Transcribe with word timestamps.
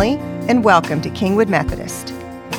family, 0.00 0.18
and 0.48 0.64
welcome 0.64 1.00
to 1.02 1.10
Kingwood 1.10 1.48
Methodist. 1.48 2.10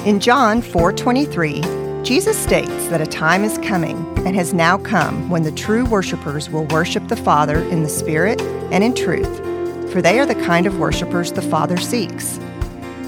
In 0.05 0.19
John 0.19 0.61
4:23, 0.61 1.63
Jesus 2.03 2.37
states 2.37 2.87
that 2.87 3.01
a 3.01 3.07
time 3.07 3.43
is 3.43 3.57
coming 3.59 3.97
and 4.25 4.35
has 4.35 4.53
now 4.53 4.77
come 4.77 5.27
when 5.29 5.41
the 5.41 5.51
true 5.51 5.85
worshipers 5.85 6.49
will 6.51 6.65
worship 6.65 7.07
the 7.07 7.15
Father 7.15 7.59
in 7.71 7.81
the 7.81 7.89
Spirit 7.89 8.39
and 8.71 8.83
in 8.83 8.93
truth, 8.93 9.41
for 9.91 10.01
they 10.01 10.19
are 10.19 10.25
the 10.25 10.43
kind 10.45 10.67
of 10.67 10.77
worshipers 10.77 11.31
the 11.31 11.41
Father 11.41 11.77
seeks. 11.77 12.39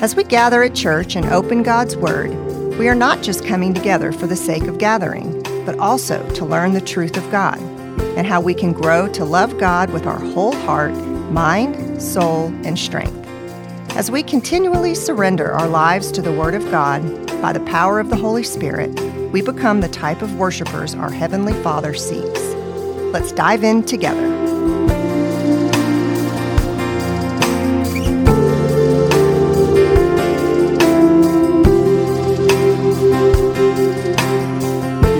As 0.01 0.15
we 0.15 0.23
gather 0.23 0.63
at 0.63 0.73
church 0.73 1.15
and 1.15 1.25
open 1.27 1.61
God's 1.61 1.95
Word, 1.95 2.31
we 2.79 2.87
are 2.87 2.95
not 2.95 3.21
just 3.21 3.45
coming 3.45 3.73
together 3.73 4.11
for 4.11 4.25
the 4.25 4.35
sake 4.35 4.67
of 4.67 4.79
gathering, 4.79 5.43
but 5.65 5.77
also 5.77 6.27
to 6.31 6.45
learn 6.45 6.73
the 6.73 6.81
truth 6.81 7.17
of 7.17 7.31
God 7.31 7.59
and 8.17 8.25
how 8.25 8.41
we 8.41 8.55
can 8.55 8.73
grow 8.73 9.07
to 9.09 9.25
love 9.25 9.59
God 9.59 9.91
with 9.91 10.07
our 10.07 10.19
whole 10.19 10.55
heart, 10.65 10.95
mind, 11.31 12.01
soul, 12.01 12.51
and 12.65 12.77
strength. 12.77 13.22
As 13.95 14.09
we 14.09 14.23
continually 14.23 14.95
surrender 14.95 15.51
our 15.51 15.67
lives 15.67 16.11
to 16.13 16.21
the 16.23 16.31
Word 16.31 16.55
of 16.55 16.63
God 16.71 17.27
by 17.43 17.53
the 17.53 17.59
power 17.59 17.99
of 17.99 18.09
the 18.09 18.15
Holy 18.15 18.41
Spirit, 18.41 18.89
we 19.31 19.43
become 19.43 19.81
the 19.81 19.87
type 19.87 20.23
of 20.23 20.35
worshipers 20.35 20.95
our 20.95 21.11
Heavenly 21.11 21.53
Father 21.61 21.93
seeks. 21.93 22.41
Let's 23.13 23.31
dive 23.31 23.63
in 23.63 23.83
together. 23.83 24.25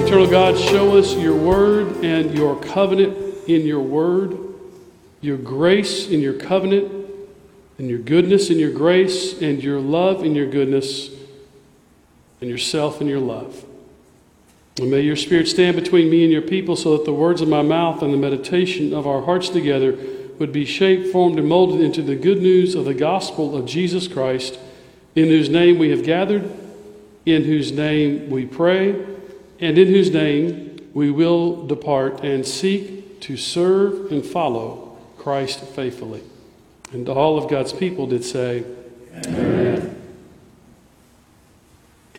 Eternal 0.03 0.27
God, 0.27 0.57
show 0.57 0.97
us 0.97 1.13
your 1.13 1.35
word 1.35 2.03
and 2.03 2.35
your 2.35 2.59
covenant 2.59 3.15
in 3.47 3.67
your 3.67 3.81
word, 3.81 4.35
your 5.21 5.37
grace 5.37 6.07
in 6.07 6.21
your 6.21 6.33
covenant, 6.33 7.02
and 7.77 7.89
your 7.89 7.99
goodness 7.99 8.49
and 8.49 8.59
your 8.59 8.71
grace, 8.71 9.41
and 9.41 9.63
your 9.63 9.79
love 9.79 10.23
and 10.23 10.35
your 10.35 10.47
goodness, 10.47 11.09
and 12.41 12.49
yourself 12.49 13.01
and 13.01 13.09
your 13.09 13.19
love. 13.19 13.65
And 14.79 14.89
may 14.89 15.01
your 15.01 15.15
spirit 15.15 15.47
stand 15.47 15.75
between 15.75 16.09
me 16.09 16.23
and 16.23 16.31
your 16.31 16.41
people 16.41 16.75
so 16.75 16.97
that 16.97 17.05
the 17.05 17.13
words 17.13 17.41
of 17.41 17.47
my 17.47 17.61
mouth 17.61 18.01
and 18.01 18.13
the 18.13 18.17
meditation 18.17 18.93
of 18.93 19.05
our 19.05 19.21
hearts 19.21 19.49
together 19.49 19.97
would 20.39 20.51
be 20.51 20.65
shaped, 20.65 21.11
formed, 21.11 21.37
and 21.37 21.47
molded 21.47 21.79
into 21.81 22.01
the 22.01 22.15
good 22.15 22.41
news 22.41 22.75
of 22.75 22.85
the 22.85 22.93
gospel 22.93 23.55
of 23.55 23.65
Jesus 23.65 24.07
Christ, 24.07 24.59
in 25.15 25.27
whose 25.27 25.49
name 25.49 25.77
we 25.77 25.89
have 25.89 26.03
gathered, 26.03 26.51
in 27.25 27.43
whose 27.43 27.71
name 27.71 28.29
we 28.29 28.45
pray 28.45 29.13
and 29.59 29.77
in 29.77 29.87
whose 29.87 30.11
name 30.11 30.89
we 30.93 31.09
will 31.09 31.65
depart 31.65 32.21
and 32.21 32.45
seek 32.45 33.21
to 33.21 33.37
serve 33.37 34.11
and 34.11 34.25
follow 34.25 34.97
Christ 35.17 35.61
faithfully. 35.61 36.21
And 36.93 37.09
all 37.09 37.37
of 37.37 37.49
God's 37.49 37.73
people 37.73 38.07
did 38.07 38.23
say, 38.23 38.63
Amen. 39.25 39.99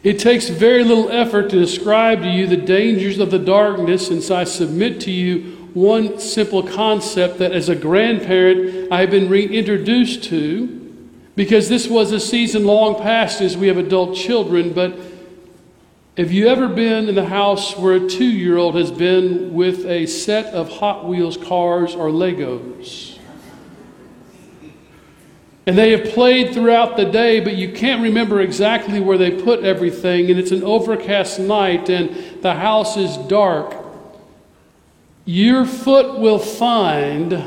It 0.02 0.18
takes 0.18 0.48
very 0.50 0.84
little 0.84 1.08
effort 1.10 1.48
to 1.50 1.58
describe 1.58 2.20
to 2.22 2.28
you 2.28 2.46
the 2.46 2.58
dangers 2.58 3.18
of 3.18 3.30
the 3.30 3.38
darkness, 3.38 4.08
since 4.08 4.30
I 4.30 4.44
submit 4.44 5.00
to 5.02 5.10
you 5.10 5.52
one 5.72 6.18
simple 6.18 6.62
concept 6.62 7.38
that 7.38 7.52
as 7.52 7.68
a 7.68 7.74
grandparent 7.74 8.92
I've 8.92 9.10
been 9.10 9.30
reintroduced 9.30 10.24
to, 10.24 10.80
because 11.36 11.68
this 11.68 11.88
was 11.88 12.12
a 12.12 12.20
season 12.20 12.64
long 12.64 13.00
past 13.00 13.40
as 13.40 13.56
we 13.56 13.68
have 13.68 13.78
adult 13.78 14.14
children, 14.14 14.72
but 14.72 14.96
have 16.16 16.30
you 16.30 16.48
ever 16.48 16.68
been 16.68 17.08
in 17.08 17.14
the 17.14 17.26
house 17.26 17.76
where 17.76 17.94
a 17.94 18.08
two 18.08 18.24
year 18.24 18.56
old 18.56 18.74
has 18.76 18.92
been 18.92 19.54
with 19.54 19.86
a 19.86 20.06
set 20.06 20.52
of 20.52 20.68
Hot 20.68 21.08
Wheels 21.08 21.36
cars 21.36 21.94
or 21.94 22.08
Legos? 22.08 23.18
And 25.66 25.78
they 25.78 25.92
have 25.92 26.12
played 26.12 26.52
throughout 26.52 26.96
the 26.96 27.06
day, 27.06 27.40
but 27.40 27.56
you 27.56 27.72
can't 27.72 28.02
remember 28.02 28.40
exactly 28.40 29.00
where 29.00 29.16
they 29.16 29.30
put 29.30 29.64
everything, 29.64 30.30
and 30.30 30.38
it's 30.38 30.50
an 30.50 30.62
overcast 30.62 31.38
night 31.38 31.88
and 31.88 32.42
the 32.42 32.54
house 32.54 32.96
is 32.98 33.16
dark. 33.28 33.74
Your 35.24 35.64
foot 35.64 36.18
will 36.18 36.38
find 36.38 37.42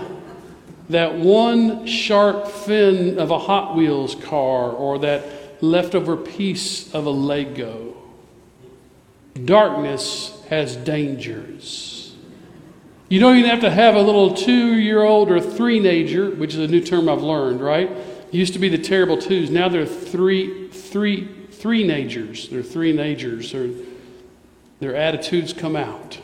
that 0.89 1.13
one 1.15 1.85
sharp 1.85 2.47
fin 2.47 3.19
of 3.19 3.29
a 3.29 3.37
Hot 3.37 3.75
Wheels 3.75 4.15
car 4.15 4.71
or 4.71 4.97
that 4.99 5.61
leftover 5.61 6.17
piece 6.17 6.91
of 6.93 7.05
a 7.05 7.11
Lego. 7.11 7.95
Darkness 9.45 10.43
has 10.49 10.75
dangers. 10.75 11.96
You 13.09 13.21
don't 13.21 13.37
even 13.37 13.49
have 13.49 13.61
to 13.61 13.71
have 13.71 13.95
a 13.95 14.01
little 14.01 14.33
two 14.33 14.75
year 14.75 15.03
old 15.03 15.31
or 15.31 15.39
three 15.39 15.79
nager, 15.79 16.29
which 16.31 16.53
is 16.53 16.59
a 16.59 16.67
new 16.67 16.81
term 16.81 17.07
I've 17.07 17.21
learned, 17.21 17.61
right? 17.61 17.89
It 17.89 18.33
used 18.33 18.53
to 18.53 18.59
be 18.59 18.67
the 18.67 18.77
terrible 18.77 19.17
twos. 19.17 19.49
Now 19.49 19.69
they're 19.69 19.85
three, 19.85 20.67
three, 20.67 21.47
three 21.51 21.85
nagers. 21.85 22.49
They're 22.49 22.63
three 22.63 22.93
nagers. 22.93 23.51
Their, 23.51 23.85
their 24.79 24.95
attitudes 24.95 25.53
come 25.53 25.77
out. 25.77 26.19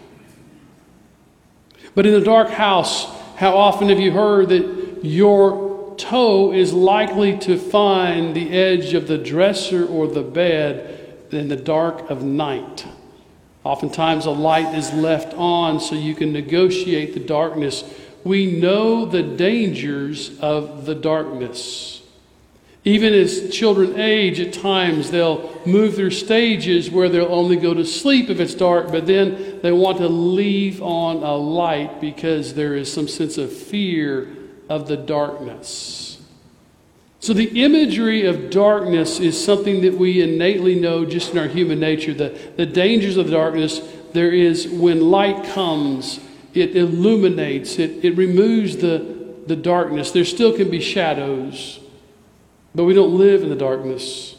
But 1.96 2.06
in 2.06 2.14
the 2.14 2.22
dark 2.22 2.50
house, 2.50 3.06
how 3.38 3.56
often 3.56 3.88
have 3.90 4.00
you 4.00 4.12
heard 4.12 4.50
that 4.50 5.00
your 5.06 5.96
toe 5.96 6.52
is 6.52 6.74
likely 6.74 7.38
to 7.40 7.58
find 7.58 8.36
the 8.36 8.52
edge 8.52 8.94
of 8.94 9.08
the 9.08 9.18
dresser 9.18 9.86
or 9.86 10.08
the 10.08 10.22
bed 10.22 11.18
in 11.32 11.48
the 11.48 11.56
dark 11.56 12.10
of 12.10 12.24
night? 12.24 12.86
Oftentimes, 13.64 14.26
a 14.26 14.32
light 14.32 14.76
is 14.76 14.94
left 14.94 15.34
on 15.36 15.80
so 15.80 15.96
you 15.96 16.16
can 16.16 16.34
negotiate 16.34 17.14
the 17.14 17.20
darkness. 17.20 17.84
We 18.24 18.60
know 18.60 19.06
the 19.06 19.24
dangers 19.24 20.38
of 20.40 20.86
the 20.86 20.96
darkness. 20.96 22.02
Even 22.86 23.14
as 23.14 23.50
children 23.50 23.98
age, 23.98 24.42
at 24.42 24.52
times 24.52 25.12
they'll 25.12 25.58
move 25.66 25.96
through 25.96 26.12
stages 26.12 26.92
where 26.92 27.08
they'll 27.08 27.34
only 27.34 27.56
go 27.56 27.74
to 27.74 27.86
sleep 27.86 28.30
if 28.30 28.42
it's 28.42 28.54
dark, 28.54 28.92
but 28.92 29.08
then 29.08 29.62
they 29.62 29.72
want 29.72 30.00
to 30.00 30.10
leave 30.10 30.82
on 30.82 31.24
a 31.24 31.36
light 31.36 32.02
because 32.02 32.56
there 32.56 32.76
is 32.76 32.92
some 32.92 33.08
sense 33.08 33.38
of 33.38 33.54
fear 33.54 34.28
of 34.68 34.90
the 34.90 34.98
darkness. 34.98 36.13
So, 37.24 37.32
the 37.32 37.64
imagery 37.64 38.26
of 38.26 38.50
darkness 38.50 39.22
is 39.22 39.42
something 39.42 39.80
that 39.84 39.94
we 39.94 40.22
innately 40.22 40.76
know 40.76 41.06
just 41.06 41.32
in 41.32 41.38
our 41.38 41.48
human 41.48 41.80
nature. 41.80 42.14
The, 42.14 42.38
the 42.58 42.66
dangers 42.66 43.16
of 43.16 43.32
darkness, 43.32 43.80
there 44.12 44.30
is 44.30 44.68
when 44.68 45.00
light 45.10 45.46
comes, 45.54 46.20
it 46.54 46.76
illuminates, 46.76 47.80
it, 47.80 48.04
it 48.04 48.18
removes 48.18 48.76
the, 48.76 49.38
the 49.48 49.56
darkness. 49.56 50.12
There 50.12 50.26
still 50.26 50.52
can 50.52 50.70
be 50.70 50.82
shadows, 50.82 51.80
but 52.76 52.84
we 52.84 52.94
don't 52.94 53.18
live 53.18 53.42
in 53.42 53.48
the 53.48 53.56
darkness. 53.56 54.36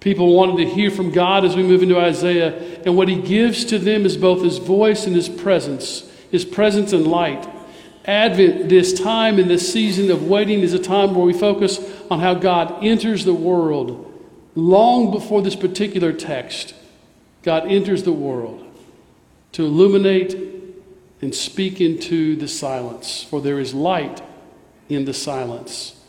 People 0.00 0.34
wanted 0.34 0.56
to 0.64 0.68
hear 0.68 0.90
from 0.90 1.12
God 1.12 1.44
as 1.44 1.54
we 1.54 1.62
move 1.62 1.84
into 1.84 2.00
Isaiah, 2.00 2.82
and 2.84 2.96
what 2.96 3.06
he 3.06 3.22
gives 3.22 3.64
to 3.66 3.78
them 3.78 4.04
is 4.04 4.16
both 4.16 4.42
his 4.42 4.58
voice 4.58 5.06
and 5.06 5.14
his 5.14 5.28
presence, 5.28 6.10
his 6.32 6.44
presence 6.44 6.92
and 6.92 7.06
light. 7.06 7.48
Advent, 8.06 8.68
this 8.68 8.98
time 8.98 9.38
in 9.38 9.48
this 9.48 9.72
season 9.72 10.10
of 10.10 10.28
waiting, 10.28 10.60
is 10.60 10.72
a 10.72 10.78
time 10.78 11.14
where 11.14 11.26
we 11.26 11.32
focus 11.32 11.80
on 12.10 12.20
how 12.20 12.34
God 12.34 12.84
enters 12.84 13.24
the 13.24 13.34
world. 13.34 14.02
Long 14.54 15.10
before 15.10 15.42
this 15.42 15.56
particular 15.56 16.12
text, 16.12 16.74
God 17.42 17.66
enters 17.66 18.04
the 18.04 18.12
world 18.12 18.64
to 19.52 19.64
illuminate 19.64 20.36
and 21.20 21.34
speak 21.34 21.80
into 21.80 22.36
the 22.36 22.48
silence, 22.48 23.22
for 23.24 23.40
there 23.40 23.58
is 23.58 23.74
light 23.74 24.22
in 24.88 25.04
the 25.04 25.14
silence. 25.14 26.00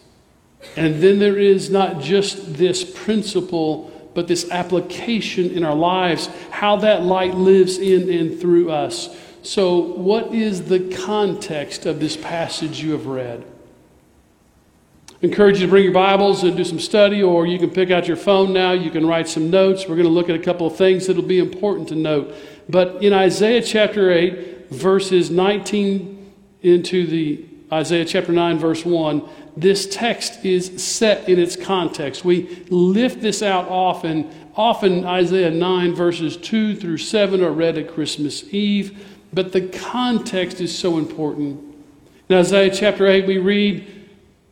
And 0.75 1.01
then 1.01 1.19
there 1.19 1.38
is 1.38 1.69
not 1.69 2.01
just 2.01 2.55
this 2.55 2.83
principle, 2.83 3.91
but 4.13 4.27
this 4.27 4.49
application 4.51 5.51
in 5.51 5.63
our 5.63 5.75
lives, 5.75 6.29
how 6.51 6.77
that 6.77 7.03
light 7.03 7.35
lives 7.35 7.77
in 7.77 8.11
and 8.11 8.39
through 8.39 8.71
us. 8.71 9.15
So, 9.47 9.77
what 9.77 10.33
is 10.33 10.63
the 10.63 10.94
context 10.94 11.85
of 11.85 12.01
this 12.01 12.17
passage 12.17 12.83
you 12.83 12.91
have 12.91 13.05
read? 13.05 13.45
I 15.09 15.13
encourage 15.21 15.61
you 15.61 15.67
to 15.67 15.69
bring 15.69 15.85
your 15.85 15.94
Bibles 15.94 16.44
and 16.44 16.57
do 16.57 16.65
some 16.65 16.81
study, 16.81 17.23
or 17.23 17.47
you 17.47 17.57
can 17.57 17.69
pick 17.69 17.89
out 17.89 18.09
your 18.09 18.17
phone 18.17 18.51
now. 18.51 18.73
You 18.73 18.91
can 18.91 19.07
write 19.07 19.29
some 19.29 19.49
notes. 19.49 19.88
We're 19.88 19.95
going 19.95 20.03
to 20.03 20.09
look 20.09 20.27
at 20.27 20.35
a 20.35 20.44
couple 20.44 20.67
of 20.67 20.75
things 20.75 21.07
that 21.07 21.15
will 21.15 21.23
be 21.23 21.39
important 21.39 21.88
to 21.88 21.95
note. 21.95 22.35
But 22.67 23.01
in 23.01 23.13
Isaiah 23.13 23.61
chapter 23.61 24.11
8, 24.11 24.69
verses 24.69 25.31
19 25.31 26.33
into 26.63 27.07
the 27.07 27.45
Isaiah 27.71 28.03
chapter 28.03 28.33
9, 28.33 28.59
verse 28.59 28.83
1, 28.83 29.29
this 29.55 29.88
text 29.88 30.44
is 30.44 30.83
set 30.83 31.29
in 31.29 31.39
its 31.39 31.55
context. 31.55 32.25
We 32.25 32.65
lift 32.69 33.21
this 33.21 33.41
out 33.41 33.69
often. 33.69 34.29
Often, 34.57 35.05
Isaiah 35.05 35.51
9, 35.51 35.95
verses 35.95 36.35
2 36.35 36.75
through 36.75 36.97
7 36.97 37.41
are 37.41 37.51
read 37.51 37.77
at 37.77 37.94
Christmas 37.94 38.44
Eve. 38.53 39.16
But 39.33 39.51
the 39.51 39.62
context 39.62 40.62
is 40.62 40.77
so 40.77 40.97
important. 40.97 41.63
In 42.29 42.38
Isaiah 42.38 42.74
chapter 42.74 43.07
8, 43.07 43.27
we 43.27 43.38
read 43.38 43.88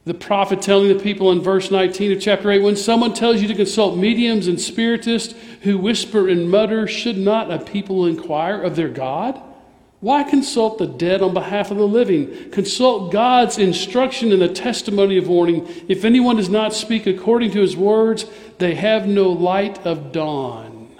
the 0.05 0.13
prophet 0.13 0.61
telling 0.61 0.87
the 0.87 1.03
people 1.03 1.31
in 1.31 1.41
verse 1.41 1.71
19 1.71 2.11
of 2.11 2.21
chapter 2.21 2.51
8 2.51 2.61
when 2.61 2.75
someone 2.75 3.13
tells 3.13 3.41
you 3.41 3.47
to 3.47 3.55
consult 3.55 3.97
mediums 3.97 4.47
and 4.47 4.61
spiritists 4.61 5.33
who 5.61 5.77
whisper 5.77 6.29
and 6.29 6.49
mutter, 6.49 6.87
should 6.87 7.17
not 7.17 7.51
a 7.51 7.57
people 7.57 8.05
inquire 8.05 8.61
of 8.61 8.75
their 8.75 8.89
God? 8.89 9.41
Why 10.01 10.21
consult 10.21 10.77
the 10.77 10.85
dead 10.85 11.23
on 11.23 11.33
behalf 11.33 11.71
of 11.71 11.77
the 11.77 11.87
living? 11.87 12.51
Consult 12.51 13.11
God's 13.11 13.57
instruction 13.57 14.31
and 14.31 14.41
the 14.41 14.49
testimony 14.49 15.17
of 15.17 15.27
warning. 15.27 15.67
If 15.87 16.05
anyone 16.05 16.35
does 16.35 16.49
not 16.49 16.73
speak 16.73 17.07
according 17.07 17.51
to 17.51 17.61
his 17.61 17.75
words, 17.75 18.25
they 18.59 18.75
have 18.75 19.07
no 19.07 19.29
light 19.29 19.83
of 19.83 20.11
dawn. 20.11 20.95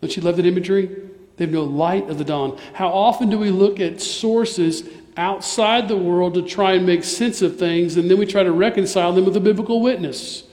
Don't 0.00 0.16
you 0.16 0.22
love 0.22 0.36
that 0.36 0.46
imagery? 0.46 1.01
They 1.36 1.44
have 1.44 1.52
no 1.52 1.64
light 1.64 2.08
of 2.10 2.18
the 2.18 2.24
dawn. 2.24 2.58
How 2.74 2.88
often 2.88 3.30
do 3.30 3.38
we 3.38 3.50
look 3.50 3.80
at 3.80 4.00
sources 4.00 4.88
outside 5.16 5.88
the 5.88 5.96
world 5.96 6.34
to 6.34 6.42
try 6.42 6.72
and 6.72 6.86
make 6.86 7.04
sense 7.04 7.42
of 7.42 7.58
things, 7.58 7.96
and 7.96 8.10
then 8.10 8.18
we 8.18 8.26
try 8.26 8.42
to 8.42 8.52
reconcile 8.52 9.12
them 9.12 9.24
with 9.24 9.36
a 9.36 9.40
biblical 9.40 9.80
witness 9.80 10.44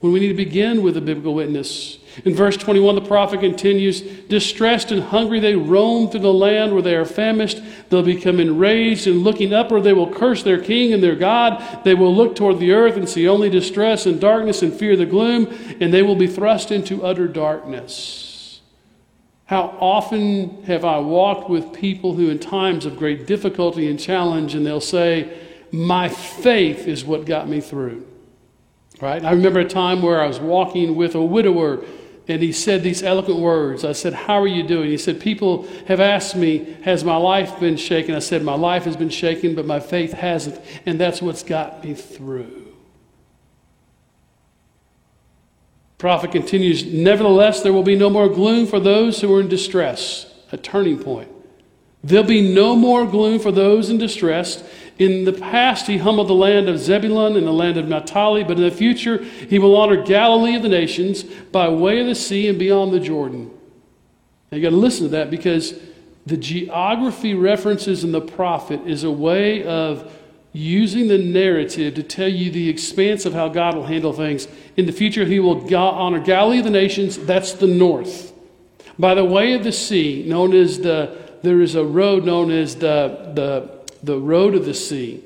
when 0.00 0.12
we 0.12 0.20
need 0.20 0.28
to 0.28 0.34
begin 0.34 0.82
with 0.82 0.96
a 0.96 1.00
biblical 1.00 1.34
witness? 1.34 1.98
In 2.24 2.34
verse 2.34 2.56
21, 2.56 2.94
the 2.94 3.00
prophet 3.02 3.40
continues 3.40 4.00
Distressed 4.00 4.90
and 4.90 5.02
hungry, 5.02 5.38
they 5.38 5.54
roam 5.54 6.08
through 6.08 6.20
the 6.20 6.32
land 6.32 6.72
where 6.72 6.82
they 6.82 6.94
are 6.94 7.04
famished. 7.04 7.60
They'll 7.88 8.02
become 8.02 8.40
enraged, 8.40 9.06
and 9.06 9.22
looking 9.22 9.52
upward, 9.52 9.84
they 9.84 9.92
will 9.92 10.12
curse 10.12 10.42
their 10.42 10.60
king 10.60 10.92
and 10.92 11.02
their 11.02 11.14
God. 11.14 11.84
They 11.84 11.94
will 11.94 12.14
look 12.14 12.34
toward 12.34 12.58
the 12.58 12.72
earth 12.72 12.96
and 12.96 13.08
see 13.08 13.28
only 13.28 13.50
distress 13.50 14.06
and 14.06 14.20
darkness 14.20 14.62
and 14.62 14.72
fear 14.72 14.96
the 14.96 15.06
gloom, 15.06 15.46
and 15.80 15.92
they 15.92 16.02
will 16.02 16.16
be 16.16 16.26
thrust 16.26 16.70
into 16.70 17.04
utter 17.04 17.28
darkness. 17.28 18.25
How 19.46 19.76
often 19.80 20.64
have 20.64 20.84
I 20.84 20.98
walked 20.98 21.48
with 21.48 21.72
people 21.72 22.14
who, 22.14 22.30
in 22.30 22.38
times 22.38 22.84
of 22.84 22.98
great 22.98 23.26
difficulty 23.26 23.88
and 23.88 23.98
challenge, 23.98 24.54
and 24.54 24.66
they'll 24.66 24.80
say, 24.80 25.38
My 25.72 26.08
faith 26.08 26.86
is 26.86 27.04
what 27.04 27.26
got 27.26 27.48
me 27.48 27.60
through. 27.60 28.06
Right? 29.00 29.24
I 29.24 29.30
remember 29.32 29.60
a 29.60 29.68
time 29.68 30.02
where 30.02 30.20
I 30.20 30.26
was 30.26 30.40
walking 30.40 30.96
with 30.96 31.14
a 31.14 31.22
widower 31.22 31.84
and 32.28 32.42
he 32.42 32.52
said 32.52 32.82
these 32.82 33.02
eloquent 33.02 33.38
words. 33.38 33.84
I 33.84 33.92
said, 33.92 34.12
How 34.12 34.40
are 34.40 34.48
you 34.48 34.64
doing? 34.64 34.90
He 34.90 34.98
said, 34.98 35.20
People 35.20 35.62
have 35.86 36.00
asked 36.00 36.34
me, 36.34 36.76
Has 36.82 37.04
my 37.04 37.16
life 37.16 37.60
been 37.60 37.76
shaken? 37.76 38.14
I 38.14 38.18
said, 38.18 38.42
My 38.42 38.56
life 38.56 38.84
has 38.84 38.96
been 38.96 39.10
shaken, 39.10 39.54
but 39.54 39.64
my 39.64 39.78
faith 39.78 40.12
hasn't. 40.12 40.60
And 40.86 40.98
that's 40.98 41.22
what's 41.22 41.44
got 41.44 41.84
me 41.84 41.94
through. 41.94 42.65
Prophet 45.98 46.30
continues, 46.32 46.84
Nevertheless, 46.84 47.62
there 47.62 47.72
will 47.72 47.82
be 47.82 47.96
no 47.96 48.10
more 48.10 48.28
gloom 48.28 48.66
for 48.66 48.80
those 48.80 49.20
who 49.20 49.34
are 49.34 49.40
in 49.40 49.48
distress. 49.48 50.32
A 50.52 50.56
turning 50.56 50.98
point. 50.98 51.30
There'll 52.04 52.24
be 52.24 52.54
no 52.54 52.76
more 52.76 53.06
gloom 53.06 53.40
for 53.40 53.50
those 53.50 53.90
in 53.90 53.98
distress. 53.98 54.62
In 54.98 55.24
the 55.24 55.32
past, 55.32 55.86
he 55.86 55.98
humbled 55.98 56.28
the 56.28 56.34
land 56.34 56.68
of 56.68 56.78
Zebulun 56.78 57.36
and 57.36 57.46
the 57.46 57.52
land 57.52 57.76
of 57.76 57.88
Naphtali, 57.88 58.44
but 58.44 58.58
in 58.58 58.62
the 58.62 58.70
future, 58.70 59.22
he 59.24 59.58
will 59.58 59.76
honor 59.76 60.02
Galilee 60.02 60.54
of 60.54 60.62
the 60.62 60.68
nations 60.68 61.24
by 61.24 61.68
way 61.68 62.00
of 62.00 62.06
the 62.06 62.14
sea 62.14 62.48
and 62.48 62.58
beyond 62.58 62.92
the 62.92 63.00
Jordan. 63.00 63.50
Now, 64.50 64.56
you 64.56 64.62
got 64.62 64.70
to 64.70 64.76
listen 64.76 65.04
to 65.04 65.10
that 65.10 65.30
because 65.30 65.78
the 66.26 66.36
geography 66.36 67.34
references 67.34 68.04
in 68.04 68.12
the 68.12 68.20
prophet 68.20 68.80
is 68.86 69.04
a 69.04 69.10
way 69.10 69.64
of 69.64 70.12
using 70.56 71.08
the 71.08 71.18
narrative 71.18 71.94
to 71.94 72.02
tell 72.02 72.28
you 72.28 72.50
the 72.50 72.68
expanse 72.68 73.26
of 73.26 73.32
how 73.32 73.48
God 73.48 73.74
will 73.74 73.86
handle 73.86 74.12
things. 74.12 74.48
In 74.76 74.86
the 74.86 74.92
future, 74.92 75.24
he 75.24 75.40
will 75.40 75.74
honor 75.74 76.20
Galilee 76.20 76.58
of 76.58 76.64
the 76.64 76.70
nations, 76.70 77.18
that's 77.18 77.52
the 77.52 77.66
north. 77.66 78.32
By 78.98 79.14
the 79.14 79.24
way 79.24 79.54
of 79.54 79.64
the 79.64 79.72
sea, 79.72 80.24
known 80.26 80.54
as 80.54 80.78
the, 80.78 81.16
there 81.42 81.60
is 81.60 81.74
a 81.74 81.84
road 81.84 82.24
known 82.24 82.50
as 82.50 82.76
the, 82.76 83.32
the 83.34 83.76
the 84.06 84.18
road 84.18 84.54
of 84.54 84.64
the 84.64 84.74
sea, 84.74 85.22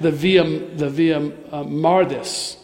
the 0.00 0.10
Via, 0.10 0.44
the 0.44 0.90
via 0.90 1.32
uh, 1.52 1.64
Maris. 1.64 2.58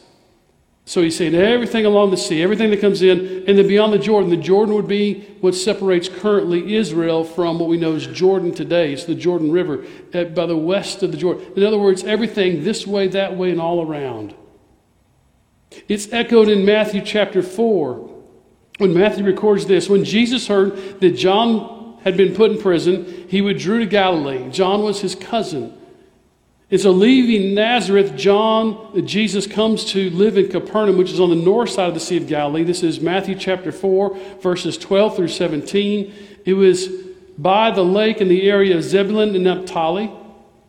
So 0.84 1.02
he's 1.02 1.16
saying 1.16 1.36
everything 1.36 1.86
along 1.86 2.10
the 2.10 2.16
sea, 2.16 2.42
everything 2.42 2.70
that 2.70 2.80
comes 2.80 3.00
in, 3.00 3.44
and 3.46 3.56
then 3.56 3.68
beyond 3.68 3.92
the 3.92 3.98
Jordan. 3.98 4.28
The 4.30 4.36
Jordan 4.36 4.74
would 4.74 4.88
be 4.88 5.20
what 5.40 5.54
separates 5.54 6.08
currently 6.20 6.76
Israel 6.76 7.24
from 7.24 7.58
what 7.58 7.68
we 7.68 7.76
know 7.76 7.94
as 7.94 8.06
Jordan 8.06 8.54
today. 8.54 8.92
It's 8.92 9.04
the 9.04 9.14
Jordan 9.14 9.50
River 9.50 9.84
at, 10.12 10.26
uh, 10.26 10.30
by 10.30 10.46
the 10.46 10.56
west 10.56 11.02
of 11.02 11.12
the 11.12 11.16
Jordan. 11.16 11.44
In 11.56 11.64
other 11.64 11.78
words, 11.78 12.04
everything 12.04 12.62
this 12.64 12.86
way, 12.86 13.08
that 13.08 13.36
way, 13.36 13.50
and 13.50 13.60
all 13.60 13.86
around. 13.86 14.34
It's 15.88 16.12
echoed 16.12 16.48
in 16.48 16.64
Matthew 16.64 17.02
chapter 17.02 17.42
4 17.42 17.94
when 18.78 18.94
Matthew 18.94 19.24
records 19.24 19.66
this. 19.66 19.88
When 19.88 20.04
Jesus 20.04 20.48
heard 20.48 21.00
that 21.00 21.10
John 21.10 21.98
had 22.02 22.16
been 22.16 22.34
put 22.34 22.50
in 22.50 22.58
prison, 22.58 23.26
he 23.28 23.40
withdrew 23.40 23.80
to 23.80 23.86
Galilee. 23.86 24.50
John 24.50 24.82
was 24.82 25.00
his 25.00 25.14
cousin. 25.14 25.79
And 26.70 26.80
so, 26.80 26.92
leaving 26.92 27.54
Nazareth, 27.54 28.16
John, 28.16 29.04
Jesus 29.04 29.46
comes 29.46 29.84
to 29.86 30.08
live 30.10 30.38
in 30.38 30.48
Capernaum, 30.48 30.96
which 30.96 31.10
is 31.10 31.18
on 31.18 31.30
the 31.30 31.36
north 31.36 31.70
side 31.70 31.88
of 31.88 31.94
the 31.94 32.00
Sea 32.00 32.16
of 32.18 32.28
Galilee. 32.28 32.62
This 32.62 32.84
is 32.84 33.00
Matthew 33.00 33.34
chapter 33.34 33.72
4, 33.72 34.16
verses 34.40 34.78
12 34.78 35.16
through 35.16 35.28
17. 35.28 36.14
It 36.44 36.54
was 36.54 36.88
by 37.36 37.72
the 37.72 37.82
lake 37.82 38.20
in 38.20 38.28
the 38.28 38.48
area 38.48 38.76
of 38.76 38.84
Zebulun 38.84 39.34
and 39.34 39.42
Naphtali. 39.42 40.12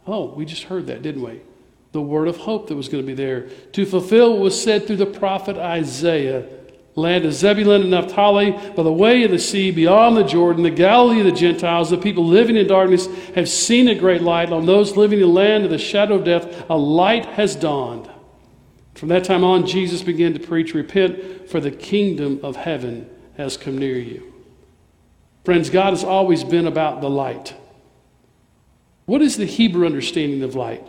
Oh, 0.07 0.33
we 0.33 0.43
just 0.43 0.63
heard 0.63 0.87
that, 0.87 1.03
didn't 1.03 1.21
we? 1.21 1.41
The 1.91 2.01
word 2.01 2.27
of 2.27 2.37
hope 2.37 2.69
that 2.69 2.75
was 2.75 2.89
going 2.89 3.03
to 3.03 3.07
be 3.07 3.13
there 3.13 3.49
to 3.73 3.85
fulfill 3.85 4.33
what 4.33 4.41
was 4.41 4.61
said 4.61 4.87
through 4.87 4.95
the 4.95 5.05
prophet 5.05 5.57
Isaiah 5.57 6.47
land 6.95 7.25
of 7.25 7.33
Zebulun 7.33 7.81
and 7.81 7.91
Naphtali, 7.91 8.51
by 8.51 8.83
the 8.83 8.91
way 8.91 9.23
of 9.23 9.31
the 9.31 9.39
sea, 9.39 9.71
beyond 9.71 10.17
the 10.17 10.23
Jordan, 10.23 10.63
the 10.63 10.69
Galilee 10.69 11.19
of 11.19 11.25
the 11.25 11.31
Gentiles, 11.31 11.89
the 11.89 11.97
people 11.97 12.25
living 12.25 12.57
in 12.57 12.67
darkness 12.67 13.07
have 13.35 13.47
seen 13.47 13.87
a 13.87 13.95
great 13.95 14.21
light. 14.21 14.51
On 14.51 14.65
those 14.65 14.97
living 14.97 15.19
in 15.19 15.27
the 15.27 15.33
land 15.33 15.63
of 15.63 15.71
the 15.71 15.77
shadow 15.77 16.15
of 16.15 16.25
death, 16.25 16.69
a 16.69 16.77
light 16.77 17.25
has 17.25 17.55
dawned. 17.55 18.09
From 18.95 19.09
that 19.09 19.23
time 19.23 19.43
on, 19.43 19.65
Jesus 19.65 20.01
began 20.01 20.33
to 20.33 20.39
preach, 20.39 20.73
Repent, 20.73 21.49
for 21.49 21.59
the 21.59 21.71
kingdom 21.71 22.39
of 22.43 22.55
heaven 22.57 23.09
has 23.37 23.57
come 23.57 23.77
near 23.77 23.97
you. 23.97 24.33
Friends, 25.45 25.69
God 25.69 25.91
has 25.91 26.03
always 26.03 26.43
been 26.43 26.67
about 26.67 27.01
the 27.01 27.09
light. 27.09 27.55
What 29.05 29.21
is 29.21 29.37
the 29.37 29.45
Hebrew 29.45 29.85
understanding 29.85 30.43
of 30.43 30.55
light? 30.55 30.85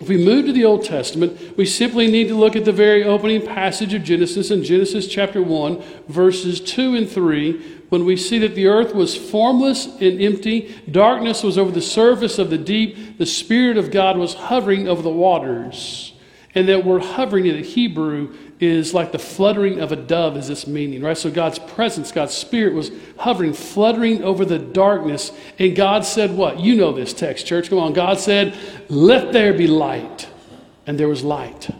If 0.00 0.08
we 0.08 0.16
move 0.16 0.46
to 0.46 0.52
the 0.52 0.64
Old 0.64 0.84
Testament, 0.84 1.56
we 1.56 1.64
simply 1.64 2.10
need 2.10 2.26
to 2.26 2.34
look 2.34 2.56
at 2.56 2.64
the 2.64 2.72
very 2.72 3.04
opening 3.04 3.46
passage 3.46 3.94
of 3.94 4.02
Genesis 4.02 4.50
in 4.50 4.64
Genesis 4.64 5.06
chapter 5.06 5.40
1, 5.40 5.80
verses 6.08 6.60
2 6.60 6.96
and 6.96 7.08
3, 7.08 7.80
when 7.90 8.04
we 8.04 8.16
see 8.16 8.38
that 8.38 8.56
the 8.56 8.66
earth 8.66 8.92
was 8.92 9.16
formless 9.16 9.86
and 9.86 10.20
empty, 10.20 10.74
darkness 10.90 11.44
was 11.44 11.56
over 11.56 11.70
the 11.70 11.80
surface 11.80 12.40
of 12.40 12.50
the 12.50 12.58
deep, 12.58 13.18
the 13.18 13.26
Spirit 13.26 13.76
of 13.76 13.92
God 13.92 14.18
was 14.18 14.34
hovering 14.34 14.88
over 14.88 15.00
the 15.00 15.10
waters. 15.10 16.12
And 16.56 16.68
that 16.68 16.84
word 16.84 17.02
hovering 17.02 17.46
in 17.46 17.54
the 17.54 17.62
Hebrew 17.62 18.36
is 18.60 18.94
like 18.94 19.12
the 19.12 19.18
fluttering 19.18 19.80
of 19.80 19.92
a 19.92 19.96
dove, 19.96 20.36
is 20.36 20.48
this 20.48 20.66
meaning, 20.66 21.02
right? 21.02 21.16
So 21.18 21.30
God's 21.30 21.58
presence, 21.58 22.12
God's 22.12 22.34
Spirit 22.34 22.74
was 22.74 22.90
hovering, 23.18 23.52
fluttering 23.52 24.22
over 24.22 24.44
the 24.44 24.58
darkness. 24.58 25.32
And 25.58 25.74
God 25.74 26.04
said, 26.04 26.36
What? 26.36 26.60
You 26.60 26.76
know 26.76 26.92
this 26.92 27.12
text, 27.12 27.46
church. 27.46 27.68
Come 27.68 27.78
on. 27.78 27.92
God 27.92 28.18
said, 28.18 28.56
Let 28.88 29.32
there 29.32 29.52
be 29.52 29.66
light. 29.66 30.28
And 30.86 31.00
there 31.00 31.08
was 31.08 31.24
light. 31.24 31.70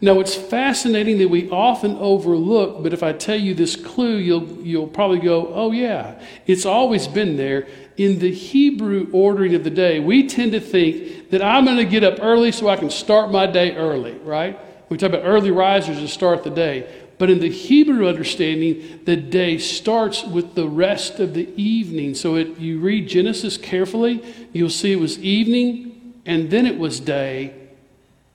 Now, 0.00 0.20
it's 0.20 0.36
fascinating 0.36 1.18
that 1.18 1.28
we 1.28 1.50
often 1.50 1.96
overlook, 1.96 2.84
but 2.84 2.92
if 2.92 3.02
I 3.02 3.12
tell 3.12 3.38
you 3.38 3.52
this 3.52 3.74
clue, 3.74 4.16
you'll, 4.16 4.46
you'll 4.62 4.86
probably 4.86 5.18
go, 5.18 5.52
Oh, 5.52 5.72
yeah, 5.72 6.22
it's 6.46 6.64
always 6.64 7.08
been 7.08 7.36
there. 7.36 7.66
In 7.96 8.20
the 8.20 8.32
Hebrew 8.32 9.08
ordering 9.12 9.56
of 9.56 9.64
the 9.64 9.70
day, 9.70 9.98
we 9.98 10.28
tend 10.28 10.52
to 10.52 10.60
think 10.60 11.30
that 11.30 11.42
I'm 11.42 11.64
going 11.64 11.78
to 11.78 11.84
get 11.84 12.04
up 12.04 12.18
early 12.20 12.52
so 12.52 12.68
I 12.68 12.76
can 12.76 12.90
start 12.90 13.32
my 13.32 13.46
day 13.46 13.74
early, 13.74 14.12
right? 14.18 14.56
We 14.88 14.96
talk 14.96 15.10
about 15.10 15.24
early 15.24 15.50
risers 15.50 15.98
to 15.98 16.08
start 16.08 16.44
the 16.44 16.50
day. 16.50 17.04
But 17.18 17.30
in 17.30 17.40
the 17.40 17.50
Hebrew 17.50 18.06
understanding, 18.08 19.00
the 19.04 19.16
day 19.16 19.58
starts 19.58 20.24
with 20.24 20.54
the 20.54 20.68
rest 20.68 21.18
of 21.18 21.34
the 21.34 21.48
evening. 21.60 22.14
So 22.14 22.36
it, 22.36 22.58
you 22.58 22.78
read 22.78 23.08
Genesis 23.08 23.56
carefully, 23.56 24.22
you'll 24.52 24.70
see 24.70 24.92
it 24.92 25.00
was 25.00 25.18
evening 25.18 26.14
and 26.24 26.50
then 26.50 26.64
it 26.66 26.78
was 26.78 27.00
day. 27.00 27.54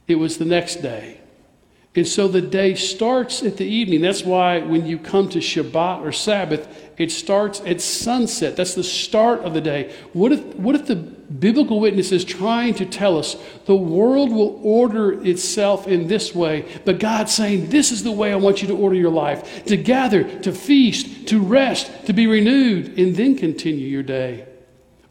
It 0.08 0.16
was 0.16 0.38
the 0.38 0.46
next 0.46 0.78
day. 0.78 1.22
And 1.96 2.08
so 2.08 2.28
the 2.28 2.42
day 2.42 2.74
starts 2.74 3.44
at 3.44 3.58
the 3.58 3.66
evening. 3.66 4.02
That's 4.02 4.24
why 4.24 4.60
when 4.60 4.88
you 4.88 4.98
come 4.98 5.30
to 5.30 5.38
Shabbat 5.38 6.02
or 6.02 6.12
Sabbath, 6.12 6.68
it 6.98 7.12
starts 7.12 7.62
at 7.62 7.82
sunset. 7.82 8.56
That's 8.56 8.74
the 8.74 8.84
start 8.84 9.42
of 9.42 9.54
the 9.54 9.62
day. 9.62 9.94
What 10.14 10.32
if, 10.32 10.44
what 10.56 10.74
if 10.74 10.88
the 10.88 10.96
biblical 10.96 11.80
witness 11.80 12.12
is 12.12 12.26
trying 12.26 12.74
to 12.76 12.86
tell 12.86 13.18
us 13.18 13.36
the 13.66 13.76
world 13.76 14.32
will 14.32 14.60
order 14.64 15.24
itself 15.24 15.88
in 15.88 16.08
this 16.08 16.34
way, 16.34 16.66
but 16.84 17.00
God's 17.00 17.34
saying, 17.34 17.70
This 17.70 17.92
is 17.92 18.04
the 18.04 18.12
way 18.12 18.34
I 18.34 18.38
want 18.38 18.64
you 18.64 18.68
to 18.70 18.76
order 18.76 18.96
your 18.96 19.12
life 19.12 19.66
to 19.66 19.78
gather, 19.78 20.24
to 20.40 20.52
feast, 20.52 21.28
to 21.28 21.40
rest, 21.40 22.08
to 22.08 22.14
be 22.14 22.26
renewed, 22.26 22.98
and 22.98 23.16
then 23.16 23.36
continue 23.36 23.88
your 23.88 24.04
day. 24.04 24.48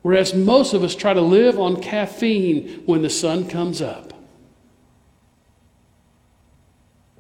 Whereas 0.03 0.35
most 0.35 0.75
of 0.75 0.83
us 0.83 0.97
try 0.97 1.15
to 1.15 1.21
live 1.21 1.61
on 1.61 1.81
caffeine 1.81 2.83
when 2.87 3.03
the 3.03 3.11
sun 3.11 3.49
comes 3.49 3.81
up. 3.81 4.12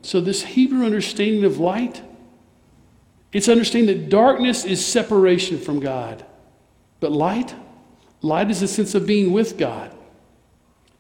So, 0.02 0.20
this 0.20 0.42
Hebrew 0.42 0.84
understanding 0.84 1.44
of 1.44 1.58
light, 1.58 2.02
it's 3.32 3.48
understanding 3.48 3.96
that 3.96 4.08
darkness 4.08 4.64
is 4.64 4.84
separation 4.84 5.58
from 5.58 5.80
God, 5.80 6.24
but 7.00 7.12
light, 7.12 7.54
light 8.20 8.50
is 8.50 8.62
a 8.62 8.68
sense 8.68 8.94
of 8.94 9.06
being 9.06 9.32
with 9.32 9.56
God. 9.56 9.94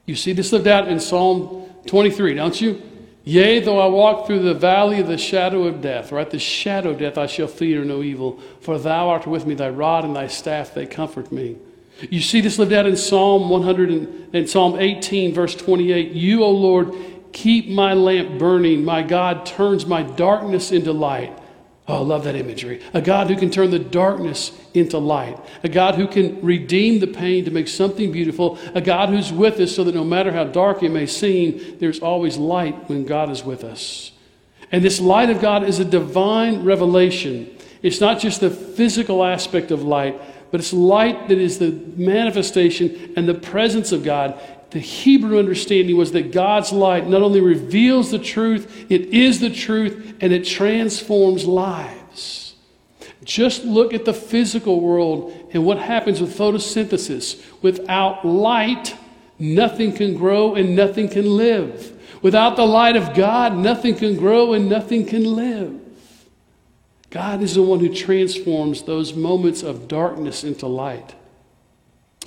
You 0.06 0.14
see 0.14 0.32
this 0.32 0.52
lived 0.52 0.66
out 0.66 0.88
in 0.88 0.98
Psalm 0.98 1.68
23, 1.86 2.34
don't 2.34 2.60
you? 2.60 2.82
Yea, 3.24 3.60
though 3.60 3.78
I 3.78 3.86
walk 3.86 4.26
through 4.26 4.40
the 4.40 4.54
valley 4.54 4.98
of 4.98 5.06
the 5.06 5.18
shadow 5.18 5.64
of 5.64 5.80
death, 5.80 6.10
right? 6.10 6.28
The 6.28 6.40
shadow 6.40 6.90
of 6.90 6.98
death, 6.98 7.16
I 7.18 7.26
shall 7.26 7.46
fear 7.46 7.84
no 7.84 8.02
evil, 8.02 8.40
for 8.60 8.78
thou 8.78 9.10
art 9.10 9.26
with 9.26 9.46
me, 9.46 9.54
thy 9.54 9.70
rod 9.70 10.04
and 10.04 10.16
thy 10.16 10.26
staff, 10.26 10.74
they 10.74 10.86
comfort 10.86 11.30
me. 11.30 11.56
You 12.10 12.20
see 12.20 12.40
this 12.40 12.58
lived 12.58 12.72
out 12.72 12.86
in 12.86 12.96
Psalm 12.96 13.48
100 13.48 13.90
and, 13.90 14.34
and 14.34 14.50
Psalm 14.50 14.76
18, 14.78 15.34
verse 15.34 15.54
28. 15.54 16.12
You, 16.12 16.42
O 16.42 16.50
Lord, 16.50 16.92
keep 17.32 17.68
my 17.68 17.94
lamp 17.94 18.38
burning. 18.38 18.84
My 18.84 19.02
God 19.02 19.46
turns 19.46 19.86
my 19.86 20.02
darkness 20.02 20.72
into 20.72 20.92
light. 20.92 21.38
Oh, 21.88 21.96
I 21.96 22.00
love 22.00 22.24
that 22.24 22.36
imagery. 22.36 22.80
A 22.94 23.02
God 23.02 23.28
who 23.28 23.36
can 23.36 23.50
turn 23.50 23.70
the 23.70 23.78
darkness 23.78 24.52
into 24.72 24.98
light. 24.98 25.38
A 25.64 25.68
God 25.68 25.96
who 25.96 26.06
can 26.06 26.40
redeem 26.40 27.00
the 27.00 27.08
pain 27.08 27.44
to 27.44 27.50
make 27.50 27.66
something 27.66 28.12
beautiful. 28.12 28.58
A 28.74 28.80
God 28.80 29.08
who's 29.08 29.32
with 29.32 29.58
us 29.58 29.74
so 29.74 29.82
that 29.84 29.94
no 29.94 30.04
matter 30.04 30.32
how 30.32 30.44
dark 30.44 30.82
it 30.82 30.90
may 30.90 31.06
seem, 31.06 31.78
there's 31.80 31.98
always 31.98 32.36
light 32.36 32.88
when 32.88 33.04
God 33.04 33.30
is 33.30 33.42
with 33.42 33.64
us. 33.64 34.12
And 34.70 34.84
this 34.84 35.00
light 35.00 35.28
of 35.28 35.40
God 35.40 35.64
is 35.64 35.80
a 35.80 35.84
divine 35.84 36.64
revelation. 36.64 37.50
It's 37.82 38.00
not 38.00 38.20
just 38.20 38.40
the 38.40 38.50
physical 38.50 39.24
aspect 39.24 39.72
of 39.72 39.82
light, 39.82 40.20
but 40.52 40.60
it's 40.60 40.72
light 40.72 41.28
that 41.28 41.38
is 41.38 41.58
the 41.58 41.72
manifestation 41.96 43.12
and 43.16 43.28
the 43.28 43.34
presence 43.34 43.90
of 43.90 44.04
God. 44.04 44.40
The 44.72 44.80
Hebrew 44.80 45.38
understanding 45.38 45.98
was 45.98 46.12
that 46.12 46.32
God's 46.32 46.72
light 46.72 47.06
not 47.06 47.20
only 47.20 47.42
reveals 47.42 48.10
the 48.10 48.18
truth, 48.18 48.86
it 48.90 49.02
is 49.08 49.38
the 49.38 49.50
truth, 49.50 50.14
and 50.20 50.32
it 50.32 50.46
transforms 50.46 51.44
lives. 51.44 52.54
Just 53.22 53.64
look 53.64 53.92
at 53.92 54.06
the 54.06 54.14
physical 54.14 54.80
world 54.80 55.50
and 55.52 55.66
what 55.66 55.78
happens 55.78 56.22
with 56.22 56.36
photosynthesis. 56.36 57.44
Without 57.60 58.24
light, 58.24 58.96
nothing 59.38 59.92
can 59.92 60.16
grow 60.16 60.54
and 60.54 60.74
nothing 60.74 61.10
can 61.10 61.26
live. 61.36 62.00
Without 62.22 62.56
the 62.56 62.66
light 62.66 62.96
of 62.96 63.14
God, 63.14 63.54
nothing 63.54 63.94
can 63.94 64.16
grow 64.16 64.54
and 64.54 64.70
nothing 64.70 65.04
can 65.04 65.24
live. 65.24 65.80
God 67.10 67.42
is 67.42 67.56
the 67.56 67.62
one 67.62 67.80
who 67.80 67.94
transforms 67.94 68.84
those 68.84 69.12
moments 69.12 69.62
of 69.62 69.86
darkness 69.86 70.44
into 70.44 70.66
light. 70.66 71.14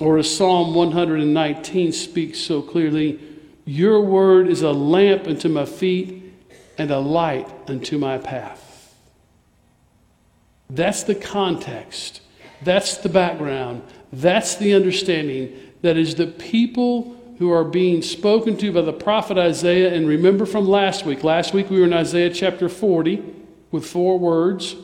Or 0.00 0.18
as 0.18 0.34
Psalm 0.34 0.74
119 0.74 1.92
speaks 1.92 2.38
so 2.38 2.60
clearly, 2.60 3.18
Your 3.64 4.00
word 4.00 4.48
is 4.48 4.62
a 4.62 4.72
lamp 4.72 5.26
unto 5.26 5.48
my 5.48 5.64
feet 5.64 6.22
and 6.78 6.90
a 6.90 6.98
light 6.98 7.48
unto 7.66 7.98
my 7.98 8.18
path. 8.18 8.94
That's 10.68 11.02
the 11.04 11.14
context. 11.14 12.20
That's 12.62 12.98
the 12.98 13.08
background. 13.08 13.82
That's 14.12 14.56
the 14.56 14.74
understanding 14.74 15.54
that 15.82 15.96
is 15.96 16.14
the 16.14 16.26
people 16.26 17.16
who 17.38 17.50
are 17.52 17.64
being 17.64 18.02
spoken 18.02 18.56
to 18.56 18.72
by 18.72 18.80
the 18.80 18.92
prophet 18.92 19.38
Isaiah. 19.38 19.94
And 19.94 20.08
remember 20.08 20.46
from 20.46 20.66
last 20.66 21.04
week, 21.04 21.22
last 21.22 21.52
week 21.52 21.70
we 21.70 21.78
were 21.78 21.86
in 21.86 21.92
Isaiah 21.92 22.30
chapter 22.30 22.68
40 22.68 23.22
with 23.70 23.86
four 23.86 24.18
words. 24.18 24.74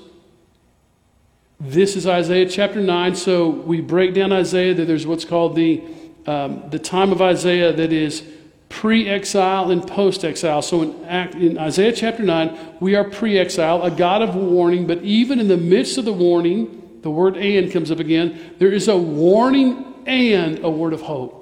This 1.65 1.95
is 1.95 2.09
Isaiah 2.09 2.49
chapter 2.49 2.81
9. 2.81 3.15
So 3.15 3.49
we 3.49 3.81
break 3.81 4.15
down 4.15 4.33
Isaiah 4.33 4.75
that 4.75 4.85
there's 4.85 5.07
what's 5.07 5.25
called 5.25 5.55
the, 5.55 5.81
um, 6.27 6.69
the 6.71 6.79
time 6.81 7.13
of 7.13 7.23
Isaiah 7.23 7.73
that 7.73 7.93
is 7.93 8.25
pre 8.69 9.09
exile 9.09 9.71
and 9.71 9.87
post 9.87 10.25
exile. 10.25 10.61
So 10.63 10.83
in, 10.83 11.05
in 11.41 11.59
Isaiah 11.59 11.93
chapter 11.93 12.25
9, 12.25 12.79
we 12.81 12.97
are 12.97 13.05
pre 13.05 13.39
exile, 13.39 13.81
a 13.85 13.93
God 13.93 14.23
of 14.23 14.35
warning, 14.35 14.89
but 14.89 15.05
even 15.05 15.39
in 15.39 15.47
the 15.47 15.57
midst 15.57 15.99
of 15.99 16.05
the 16.05 16.13
warning, 16.13 16.99
the 17.03 17.13
word 17.13 17.37
and 17.37 17.71
comes 17.71 17.93
up 17.93 18.01
again, 18.01 18.57
there 18.59 18.73
is 18.73 18.89
a 18.89 18.97
warning 18.97 19.85
and 20.05 20.65
a 20.65 20.71
word 20.71 20.93
of 20.93 21.03
hope. 21.03 21.39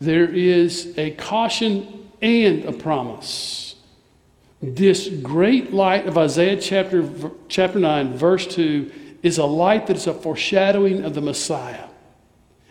There 0.00 0.28
is 0.28 0.96
a 0.96 1.10
caution 1.10 2.10
and 2.22 2.64
a 2.64 2.72
promise. 2.72 3.74
This 4.62 5.08
great 5.08 5.72
light 5.72 6.06
of 6.06 6.16
Isaiah 6.16 6.60
chapter, 6.60 7.10
chapter 7.48 7.80
9, 7.80 8.16
verse 8.16 8.46
2, 8.46 8.92
is 9.22 9.38
a 9.38 9.44
light 9.44 9.86
that 9.86 9.96
is 9.96 10.06
a 10.06 10.14
foreshadowing 10.14 11.04
of 11.04 11.14
the 11.14 11.20
Messiah. 11.20 11.84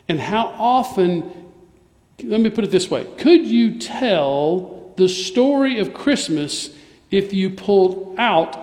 And 0.07 0.19
how 0.19 0.47
often, 0.57 1.51
let 2.23 2.39
me 2.39 2.49
put 2.49 2.63
it 2.63 2.71
this 2.71 2.89
way 2.89 3.05
could 3.17 3.45
you 3.45 3.79
tell 3.79 4.93
the 4.97 5.09
story 5.09 5.79
of 5.79 5.93
Christmas 5.93 6.69
if 7.11 7.33
you 7.33 7.49
pulled 7.49 8.15
out 8.17 8.57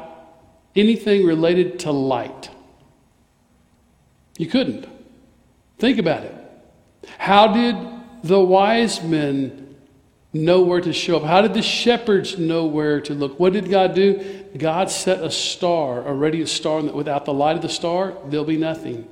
anything 0.74 1.26
related 1.26 1.80
to 1.80 1.92
light? 1.92 2.50
You 4.38 4.46
couldn't. 4.46 4.88
Think 5.78 5.98
about 5.98 6.24
it. 6.24 6.34
How 7.18 7.52
did 7.52 7.76
the 8.22 8.40
wise 8.40 9.02
men 9.02 9.61
know 10.32 10.62
where 10.62 10.80
to 10.80 10.92
show 10.92 11.18
up? 11.18 11.24
How 11.24 11.42
did 11.42 11.54
the 11.54 11.62
shepherds 11.62 12.38
know 12.38 12.64
where 12.64 13.00
to 13.02 13.14
look? 13.14 13.38
What 13.38 13.52
did 13.52 13.68
God 13.70 13.94
do? 13.94 14.44
God 14.56 14.90
set 14.90 15.22
a 15.22 15.30
star, 15.30 16.06
a 16.06 16.12
radiant 16.14 16.48
star, 16.48 16.78
and 16.78 16.92
without 16.92 17.24
the 17.24 17.34
light 17.34 17.56
of 17.56 17.62
the 17.62 17.68
star, 17.68 18.14
there'll 18.26 18.46
be 18.46 18.56
nothing. 18.56 19.08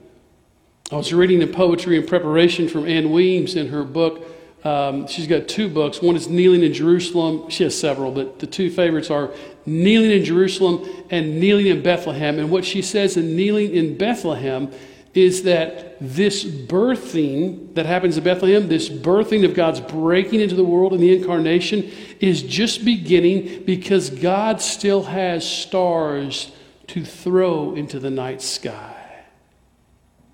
I 0.90 0.96
was 0.96 1.12
reading 1.12 1.38
the 1.38 1.46
poetry 1.46 1.96
in 1.96 2.06
preparation 2.06 2.68
from 2.68 2.86
Ann 2.86 3.12
Weems 3.12 3.54
in 3.54 3.68
her 3.68 3.84
book. 3.84 4.26
Um, 4.64 5.06
she's 5.06 5.26
got 5.26 5.48
two 5.48 5.68
books. 5.68 6.02
One 6.02 6.16
is 6.16 6.28
Kneeling 6.28 6.62
in 6.62 6.72
Jerusalem. 6.72 7.48
She 7.48 7.64
has 7.64 7.78
several, 7.78 8.12
but 8.12 8.40
the 8.40 8.46
two 8.46 8.70
favorites 8.70 9.10
are 9.10 9.30
Kneeling 9.64 10.10
in 10.10 10.24
Jerusalem 10.24 10.86
and 11.10 11.38
Kneeling 11.38 11.66
in 11.66 11.82
Bethlehem. 11.82 12.38
And 12.38 12.50
what 12.50 12.64
she 12.64 12.82
says 12.82 13.16
in 13.16 13.36
Kneeling 13.36 13.74
in 13.74 13.96
Bethlehem 13.96 14.70
is 15.12 15.42
that 15.42 15.96
this 16.00 16.44
birthing 16.44 17.74
that 17.74 17.84
happens 17.84 18.16
in 18.16 18.22
Bethlehem, 18.22 18.68
this 18.68 18.88
birthing 18.88 19.44
of 19.44 19.54
God's 19.54 19.80
breaking 19.80 20.40
into 20.40 20.54
the 20.54 20.64
world 20.64 20.92
in 20.92 21.00
the 21.00 21.16
incarnation, 21.16 21.90
is 22.20 22.42
just 22.42 22.84
beginning 22.84 23.64
because 23.64 24.10
God 24.10 24.60
still 24.60 25.02
has 25.02 25.48
stars 25.48 26.52
to 26.88 27.04
throw 27.04 27.74
into 27.74 27.98
the 27.98 28.10
night 28.10 28.40
sky. 28.40 28.96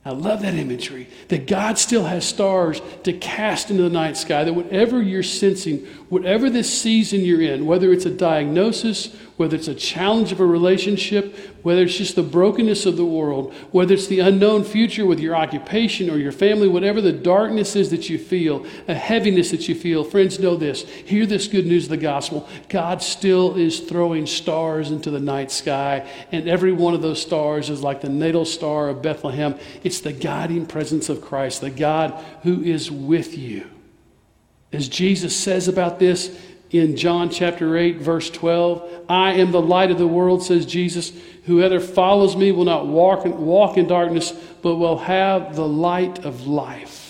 I 0.06 0.10
love 0.10 0.42
that 0.42 0.54
imagery 0.54 1.08
that 1.28 1.48
God 1.48 1.78
still 1.78 2.04
has 2.04 2.24
stars 2.24 2.80
to 3.02 3.12
cast 3.12 3.72
into 3.72 3.82
the 3.82 3.90
night 3.90 4.16
sky, 4.16 4.44
that 4.44 4.52
whatever 4.52 5.02
you're 5.02 5.24
sensing, 5.24 5.84
whatever 6.10 6.48
this 6.48 6.72
season 6.72 7.22
you're 7.22 7.42
in, 7.42 7.66
whether 7.66 7.92
it's 7.92 8.06
a 8.06 8.10
diagnosis, 8.10 9.16
whether 9.36 9.54
it's 9.54 9.68
a 9.68 9.74
challenge 9.74 10.32
of 10.32 10.40
a 10.40 10.46
relationship, 10.46 11.36
whether 11.62 11.82
it's 11.82 11.96
just 11.96 12.16
the 12.16 12.22
brokenness 12.22 12.86
of 12.86 12.96
the 12.96 13.04
world, 13.04 13.52
whether 13.70 13.92
it's 13.92 14.06
the 14.06 14.20
unknown 14.20 14.64
future 14.64 15.04
with 15.04 15.20
your 15.20 15.36
occupation 15.36 16.08
or 16.08 16.16
your 16.16 16.32
family, 16.32 16.66
whatever 16.66 17.00
the 17.00 17.12
darkness 17.12 17.76
is 17.76 17.90
that 17.90 18.08
you 18.08 18.18
feel, 18.18 18.64
a 18.88 18.94
heaviness 18.94 19.50
that 19.50 19.68
you 19.68 19.74
feel, 19.74 20.04
friends, 20.04 20.38
know 20.38 20.56
this. 20.56 20.82
Hear 20.82 21.26
this 21.26 21.48
good 21.48 21.66
news 21.66 21.84
of 21.84 21.90
the 21.90 21.96
gospel. 21.98 22.48
God 22.68 23.02
still 23.02 23.56
is 23.56 23.80
throwing 23.80 24.26
stars 24.26 24.90
into 24.90 25.10
the 25.10 25.20
night 25.20 25.50
sky, 25.50 26.08
and 26.32 26.48
every 26.48 26.72
one 26.72 26.94
of 26.94 27.02
those 27.02 27.20
stars 27.20 27.68
is 27.68 27.82
like 27.82 28.00
the 28.00 28.08
natal 28.08 28.46
star 28.46 28.88
of 28.88 29.02
Bethlehem. 29.02 29.58
It's 29.84 30.00
the 30.00 30.12
guiding 30.12 30.66
presence 30.66 31.08
of 31.10 31.20
Christ, 31.20 31.60
the 31.60 31.70
God 31.70 32.12
who 32.42 32.62
is 32.62 32.90
with 32.90 33.36
you. 33.36 33.70
As 34.72 34.88
Jesus 34.88 35.36
says 35.36 35.68
about 35.68 35.98
this 35.98 36.36
in 36.70 36.96
John 36.96 37.30
chapter 37.30 37.76
8, 37.76 37.98
verse 37.98 38.30
12. 38.30 39.06
I 39.08 39.32
am 39.32 39.52
the 39.52 39.60
light 39.60 39.90
of 39.90 39.98
the 39.98 40.06
world, 40.06 40.42
says 40.42 40.66
Jesus. 40.66 41.12
Whoever 41.44 41.80
follows 41.80 42.36
me 42.36 42.52
will 42.52 42.64
not 42.64 42.86
walk 42.86 43.24
in, 43.24 43.38
walk 43.38 43.76
in 43.76 43.86
darkness, 43.86 44.32
but 44.62 44.76
will 44.76 44.98
have 44.98 45.54
the 45.54 45.66
light 45.66 46.24
of 46.24 46.46
life. 46.46 47.06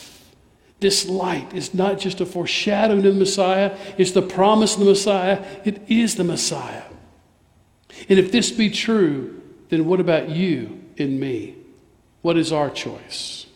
This 0.80 1.08
light 1.08 1.54
is 1.54 1.72
not 1.72 1.98
just 1.98 2.20
a 2.20 2.26
foreshadowing 2.26 2.98
of 2.98 3.14
the 3.14 3.18
Messiah, 3.18 3.76
it's 3.96 4.12
the 4.12 4.22
promise 4.22 4.74
of 4.74 4.80
the 4.80 4.86
Messiah. 4.86 5.42
It 5.64 5.82
is 5.88 6.16
the 6.16 6.24
Messiah. 6.24 6.84
And 8.08 8.18
if 8.18 8.30
this 8.30 8.50
be 8.50 8.68
true, 8.70 9.42
then 9.70 9.86
what 9.86 10.00
about 10.00 10.28
you 10.28 10.82
and 10.98 11.18
me? 11.18 11.56
What 12.20 12.36
is 12.36 12.52
our 12.52 12.68
choice? 12.68 13.46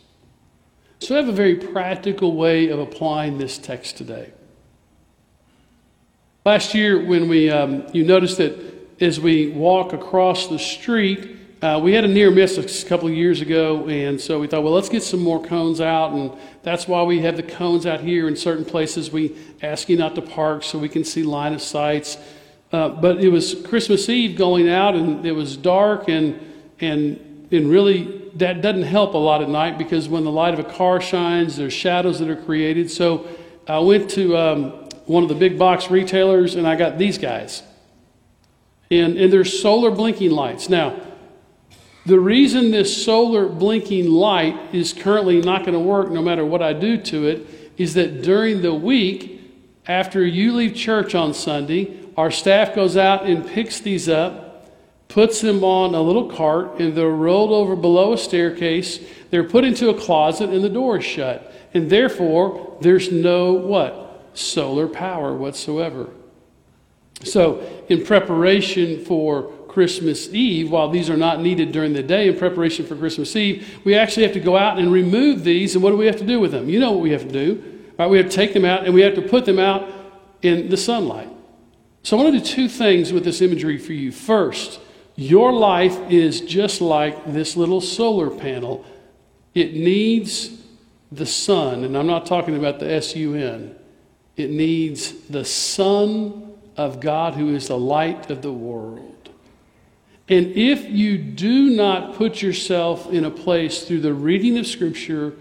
So 0.99 1.15
I 1.15 1.19
have 1.19 1.29
a 1.29 1.33
very 1.33 1.57
practical 1.57 2.37
way 2.37 2.69
of 2.69 2.79
applying 2.79 3.39
this 3.39 3.59
text 3.59 3.97
today. 3.97 4.33
Last 6.43 6.75
year, 6.75 7.05
when 7.05 7.29
we, 7.29 7.51
um, 7.51 7.85
you 7.93 8.03
noticed 8.03 8.39
that 8.39 8.59
as 8.99 9.21
we 9.21 9.51
walk 9.51 9.93
across 9.93 10.49
the 10.49 10.59
street, 10.59 11.37
uh, 11.61 11.79
we 11.83 11.93
had 11.93 12.03
a 12.03 12.09
near 12.09 12.31
miss 12.31 12.57
a 12.57 12.89
couple 12.89 13.07
of 13.07 13.13
years 13.13 13.43
ago, 13.43 13.87
and 13.91 14.19
so 14.19 14.41
we 14.41 14.47
thought, 14.47 14.63
well, 14.63 14.73
let's 14.73 14.89
get 14.89 15.03
some 15.03 15.21
more 15.21 15.45
cones 15.45 15.83
out, 15.83 16.13
and 16.13 16.33
that's 16.63 16.89
why 16.89 17.03
we 17.03 17.21
have 17.21 17.37
the 17.37 17.43
cones 17.43 17.85
out 17.85 18.01
here 18.01 18.27
in 18.27 18.37
certain 18.37 18.65
places. 18.65 19.13
We 19.13 19.37
ask 19.61 19.91
you 19.91 19.99
not 19.99 20.15
to 20.15 20.23
park 20.23 20.63
so 20.63 20.79
we 20.79 20.89
can 20.89 21.05
see 21.05 21.23
line 21.23 21.53
of 21.53 21.61
sights. 21.61 22.17
Uh, 22.73 22.89
but 22.89 23.23
it 23.23 23.29
was 23.29 23.61
Christmas 23.67 24.09
Eve 24.09 24.39
going 24.39 24.67
out, 24.67 24.95
and 24.95 25.27
it 25.27 25.33
was 25.33 25.59
dark, 25.59 26.09
and 26.09 26.41
and 26.81 27.49
and 27.53 27.69
really 27.69 28.31
that 28.37 28.63
doesn't 28.63 28.85
help 28.85 29.13
a 29.13 29.19
lot 29.19 29.43
at 29.43 29.51
night 29.51 29.77
because 29.77 30.09
when 30.09 30.25
the 30.25 30.33
light 30.33 30.55
of 30.55 30.61
a 30.61 30.65
car 30.65 31.03
shines, 31.03 31.59
there's 31.59 31.75
shadows 31.75 32.19
that 32.21 32.31
are 32.31 32.43
created. 32.45 32.91
So 32.91 33.29
I 33.69 33.81
went 33.81 34.09
to 34.13 34.39
um, 34.39 34.89
one 35.11 35.25
of 35.25 35.29
the 35.29 35.35
big 35.35 35.59
box 35.59 35.91
retailers, 35.91 36.55
and 36.55 36.69
I 36.69 36.77
got 36.77 36.97
these 36.97 37.19
guys. 37.19 37.65
And, 38.93 39.19
and 39.19 39.33
they're 39.33 39.45
solar 39.45 39.91
blinking 39.91 40.31
lights. 40.31 40.69
Now, 40.69 41.01
the 42.07 42.21
reason 42.21 42.71
this 42.71 43.05
solar 43.05 43.49
blinking 43.49 44.09
light 44.09 44.57
is 44.73 44.93
currently 44.93 45.41
not 45.41 45.63
going 45.63 45.73
to 45.73 45.81
work 45.81 46.13
no 46.13 46.23
matter 46.23 46.47
what 46.47 46.63
I 46.63 46.75
do 46.75 46.97
to 46.97 47.27
it 47.27 47.75
is 47.77 47.95
that 47.95 48.23
during 48.23 48.63
the 48.63 48.73
week, 48.73 49.41
after 49.89 50.25
you 50.25 50.53
leave 50.53 50.77
church 50.77 51.17
on 51.17 51.35
Sunday, 51.35 52.09
our 52.17 52.31
staff 52.31 52.73
goes 52.73 52.97
out 52.97 53.27
and 53.27 53.45
picks 53.45 53.81
these 53.81 54.09
up, 54.09 54.71
puts 55.09 55.41
them 55.41 55.65
on 55.65 55.93
a 55.93 56.01
little 56.01 56.31
cart, 56.31 56.79
and 56.79 56.95
they're 56.95 57.09
rolled 57.09 57.51
over 57.51 57.75
below 57.75 58.13
a 58.13 58.19
staircase. 58.19 59.01
They're 59.31 59.43
put 59.43 59.65
into 59.65 59.89
a 59.89 60.01
closet, 60.01 60.51
and 60.51 60.63
the 60.63 60.69
door 60.69 60.99
is 60.99 61.05
shut. 61.05 61.53
And 61.75 61.91
therefore, 61.91 62.79
there's 62.81 63.11
no 63.11 63.55
what? 63.55 64.00
Solar 64.35 64.89
power 64.89 65.35
whatsoever. 65.35 66.11
So, 67.23 67.61
in 67.89 68.05
preparation 68.05 69.05
for 69.05 69.53
Christmas 69.69 70.33
Eve, 70.33 70.71
while 70.71 70.89
these 70.89 71.11
are 71.11 71.17
not 71.17 71.41
needed 71.41 71.71
during 71.71 71.93
the 71.93 72.03
day 72.03 72.29
in 72.29 72.39
preparation 72.39 72.87
for 72.87 72.97
Christmas 72.97 73.37
Eve, 73.37 73.81
we 73.85 73.95
actually 73.95 74.23
have 74.25 74.33
to 74.33 74.41
go 74.41 74.57
out 74.57 74.79
and 74.79 74.91
remove 74.91 75.45
these. 75.45 75.75
And 75.75 75.85
what 75.85 75.91
do 75.91 75.97
we 75.97 76.07
have 76.07 76.17
to 76.17 76.27
do 76.27 76.41
with 76.41 76.53
them? 76.53 76.69
You 76.69 76.81
know 76.81 76.93
what 76.93 77.03
we 77.03 77.13
have 77.13 77.23
to 77.23 77.33
do. 77.33 77.81
Right? 77.99 78.09
We 78.09 78.17
have 78.17 78.31
to 78.31 78.35
take 78.35 78.55
them 78.55 78.65
out 78.65 78.85
and 78.85 78.95
we 78.95 79.03
have 79.03 79.15
to 79.17 79.23
put 79.23 79.45
them 79.45 79.59
out 79.59 79.89
in 80.43 80.71
the 80.71 80.77
sunlight. 80.77 81.29
So 82.03 82.19
I 82.19 82.23
want 82.23 82.35
to 82.35 82.41
do 82.41 82.45
two 82.45 82.69
things 82.69 83.13
with 83.13 83.25
this 83.25 83.43
imagery 83.43 83.77
for 83.77 83.93
you. 83.93 84.11
First, 84.11 84.81
your 85.17 85.53
life 85.53 85.99
is 86.11 86.41
just 86.41 86.81
like 86.81 87.31
this 87.31 87.57
little 87.57 87.83
solar 87.83 88.31
panel. 88.31 88.87
It 89.55 89.75
needs 89.75 90.63
the 91.13 91.27
sun, 91.27 91.85
and 91.85 91.99
I'm 91.99 92.07
not 92.07 92.25
talking 92.25 92.57
about 92.57 92.79
the 92.79 92.91
S 92.91 93.15
U 93.17 93.35
N. 93.35 93.77
It 94.37 94.51
needs 94.51 95.13
the 95.29 95.45
Son 95.45 96.55
of 96.77 97.01
God 97.01 97.35
who 97.35 97.55
is 97.55 97.69
the 97.69 97.79
light 97.79 98.31
of 98.31 98.43
the 98.43 98.53
world. 98.53 99.29
And 100.29 100.53
if 100.57 100.89
you 100.89 101.19
do 101.19 101.71
not 101.71 102.15
put 102.15 102.41
yourself 102.41 103.13
in 103.13 103.25
a 103.25 103.31
place 103.31 103.83
through 103.83 104.01
the 104.01 104.15
reading 104.15 104.57
of 104.59 104.67
Scripture 104.67 105.35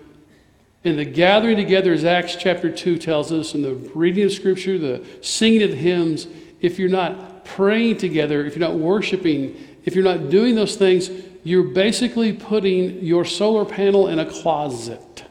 and 0.84 0.98
the 0.98 1.06
gathering 1.06 1.58
together, 1.58 1.94
as 1.94 2.04
Acts 2.04 2.36
chapter 2.36 2.72
2 2.72 2.98
tells 2.98 3.32
us, 3.32 3.54
and 3.54 3.64
the 3.64 3.76
reading 3.94 4.26
of 4.26 4.32
Scripture, 4.32 4.80
the 4.80 5.06
singing 5.22 5.62
of 5.62 5.74
hymns, 5.74 6.28
if 6.60 6.80
you're 6.80 6.90
not 6.90 7.46
praying 7.46 7.98
together, 7.98 8.46
if 8.46 8.56
you're 8.56 8.68
not 8.68 8.78
worshiping, 8.78 9.56
if 9.86 9.94
you're 9.96 10.04
not 10.04 10.30
doing 10.30 10.56
those 10.56 10.76
things, 10.76 11.10
you're 11.44 11.64
basically 11.64 12.34
putting 12.34 13.04
your 13.04 13.26
solar 13.26 13.66
panel 13.66 14.08
in 14.08 14.20
a 14.20 14.26
closet. 14.26 15.24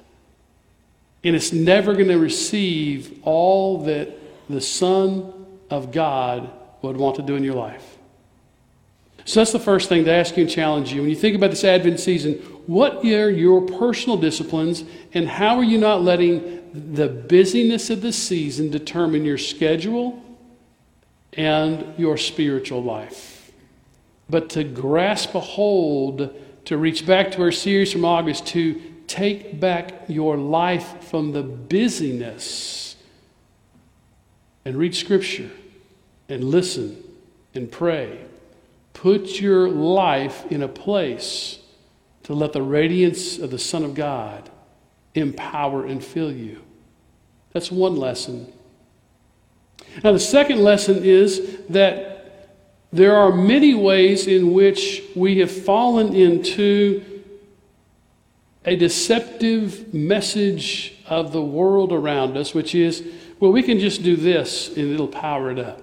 And 1.24 1.34
it's 1.34 1.52
never 1.52 1.94
going 1.94 2.08
to 2.08 2.18
receive 2.18 3.20
all 3.24 3.84
that 3.84 4.10
the 4.48 4.60
Son 4.60 5.32
of 5.70 5.92
God 5.92 6.50
would 6.82 6.96
want 6.96 7.16
to 7.16 7.22
do 7.22 7.34
in 7.36 7.44
your 7.44 7.54
life. 7.54 7.98
So 9.24 9.40
that's 9.40 9.52
the 9.52 9.58
first 9.58 9.90
thing 9.90 10.04
to 10.06 10.10
ask 10.10 10.36
you 10.36 10.44
and 10.44 10.50
challenge 10.50 10.92
you. 10.92 11.02
When 11.02 11.10
you 11.10 11.16
think 11.16 11.36
about 11.36 11.50
this 11.50 11.64
Advent 11.64 12.00
season, 12.00 12.34
what 12.66 13.04
are 13.04 13.30
your 13.30 13.60
personal 13.60 14.16
disciplines 14.16 14.84
and 15.12 15.28
how 15.28 15.56
are 15.58 15.64
you 15.64 15.76
not 15.76 16.02
letting 16.02 16.62
the 16.72 17.08
busyness 17.08 17.90
of 17.90 18.00
the 18.00 18.12
season 18.12 18.70
determine 18.70 19.26
your 19.26 19.36
schedule 19.36 20.22
and 21.34 21.98
your 21.98 22.16
spiritual 22.16 22.82
life? 22.82 23.52
But 24.30 24.48
to 24.50 24.64
grasp 24.64 25.34
a 25.34 25.40
hold, 25.40 26.34
to 26.64 26.76
reach 26.78 27.06
back 27.06 27.30
to 27.32 27.42
our 27.42 27.52
series 27.52 27.92
from 27.92 28.06
August, 28.06 28.46
to 28.48 28.80
take 29.08 29.58
back 29.58 30.04
your 30.06 30.36
life 30.36 31.04
from 31.04 31.32
the 31.32 31.42
busyness 31.42 32.94
and 34.64 34.76
read 34.76 34.94
Scripture 34.94 35.50
and 36.28 36.44
listen 36.44 37.02
and 37.54 37.72
pray 37.72 38.20
Put 38.98 39.40
your 39.40 39.68
life 39.68 40.50
in 40.50 40.60
a 40.60 40.66
place 40.66 41.60
to 42.24 42.34
let 42.34 42.52
the 42.52 42.62
radiance 42.62 43.38
of 43.38 43.52
the 43.52 43.58
Son 43.58 43.84
of 43.84 43.94
God 43.94 44.50
empower 45.14 45.86
and 45.86 46.02
fill 46.02 46.32
you. 46.32 46.64
That's 47.52 47.70
one 47.70 47.94
lesson. 47.94 48.52
Now, 50.02 50.10
the 50.10 50.18
second 50.18 50.64
lesson 50.64 51.04
is 51.04 51.58
that 51.68 52.48
there 52.92 53.14
are 53.14 53.32
many 53.32 53.72
ways 53.72 54.26
in 54.26 54.52
which 54.52 55.00
we 55.14 55.38
have 55.38 55.52
fallen 55.52 56.12
into 56.12 57.17
a 58.64 58.76
deceptive 58.76 59.94
message 59.94 60.96
of 61.06 61.32
the 61.32 61.42
world 61.42 61.92
around 61.92 62.36
us, 62.36 62.54
which 62.54 62.74
is, 62.74 63.06
well, 63.40 63.52
we 63.52 63.62
can 63.62 63.78
just 63.78 64.02
do 64.02 64.16
this 64.16 64.68
and 64.76 64.92
it'll 64.92 65.08
power 65.08 65.50
it 65.50 65.58
up. 65.58 65.82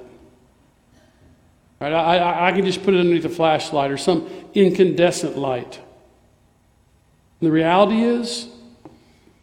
Right? 1.79 1.93
I, 1.93 2.17
I, 2.17 2.47
I 2.49 2.51
can 2.51 2.65
just 2.65 2.83
put 2.83 2.93
it 2.93 2.99
underneath 2.99 3.25
a 3.25 3.29
flashlight 3.29 3.91
or 3.91 3.97
some 3.97 4.27
incandescent 4.53 5.37
light. 5.37 5.79
And 7.39 7.47
the 7.47 7.51
reality 7.51 8.01
is, 8.01 8.47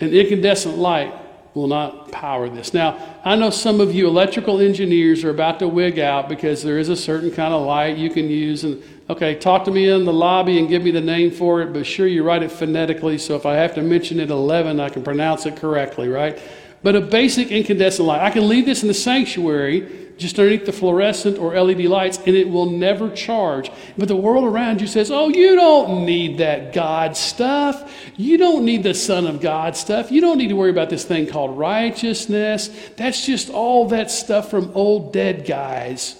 an 0.01 0.11
incandescent 0.11 0.79
light 0.79 1.15
will 1.55 1.67
not 1.67 2.11
power 2.11 2.49
this. 2.49 2.73
Now, 2.73 3.17
I 3.25 3.37
know 3.37 3.51
some 3.51 3.81
of 3.81 3.95
you 3.95 4.09
electrical 4.09 4.61
engineers 4.61 5.23
are 5.23 5.31
about 5.31 5.59
to 5.59 5.69
wig 5.69 5.99
out 5.99 6.29
because 6.29 6.63
there 6.63 6.79
is 6.79 6.89
a 6.89 6.97
certain 6.97 7.31
kind 7.31 7.53
of 7.53 7.67
light 7.67 7.99
you 7.99 8.09
can 8.09 8.31
use. 8.31 8.65
And 8.65 8.83
okay, 9.11 9.35
talk 9.35 9.65
to 9.67 9.71
me 9.71 9.89
in 9.89 10.05
the 10.05 10.13
lobby 10.13 10.59
and 10.59 10.69
give 10.69 10.83
me 10.83 10.91
the 10.91 11.01
name 11.01 11.31
for 11.31 11.61
it, 11.61 11.73
but 11.73 11.85
sure 11.85 12.07
you 12.07 12.23
write 12.23 12.43
it 12.43 12.51
phonetically, 12.51 13.19
so 13.19 13.37
if 13.37 13.45
I 13.45 13.55
have 13.55 13.75
to 13.75 13.83
mention 13.83 14.19
it 14.19 14.31
11, 14.31 14.81
I 14.81 14.89
can 14.89 15.03
pronounce 15.03 15.45
it 15.45 15.57
correctly, 15.57 16.09
right? 16.09 16.41
But 16.83 16.97
a 16.97 17.01
basic 17.01 17.51
incandescent 17.51 18.09
light. 18.09 18.23
I 18.23 18.31
can 18.31 18.49
leave 18.49 18.65
this 18.65 18.83
in 18.83 18.89
the 18.89 18.95
sanctuary 18.95 20.02
just 20.17 20.39
underneath 20.39 20.67
the 20.67 20.73
fluorescent 20.73 21.39
or 21.39 21.59
LED 21.61 21.81
lights, 21.81 22.19
and 22.19 22.37
it 22.37 22.49
will 22.49 22.71
never 22.71 23.11
charge. 23.11 23.71
But 23.97 24.09
the 24.09 24.17
world 24.17 24.45
around 24.45 24.81
you 24.81 24.87
says, 24.87 25.11
Oh, 25.11 25.29
you 25.29 25.55
don't 25.57 26.05
need 26.05 26.39
that 26.39 26.73
God 26.73 27.17
stuff. 27.17 27.93
You 28.17 28.39
don't 28.39 28.65
need 28.65 28.83
the 28.83 28.95
Son 28.95 29.27
of 29.27 29.41
God 29.41 29.77
stuff. 29.77 30.13
You 30.13 30.21
don't 30.21 30.39
need 30.39 30.49
to 30.49 30.57
worry 30.57 30.71
about 30.71 30.91
this 30.91 31.05
thing 31.05 31.27
called 31.27 31.59
righteousness. 31.59 32.69
That's 32.97 33.25
just 33.27 33.51
all 33.51 33.89
that 33.89 34.11
stuff 34.11 34.51
from 34.51 34.71
old 34.75 35.13
dead 35.13 35.47
guys 35.47 36.19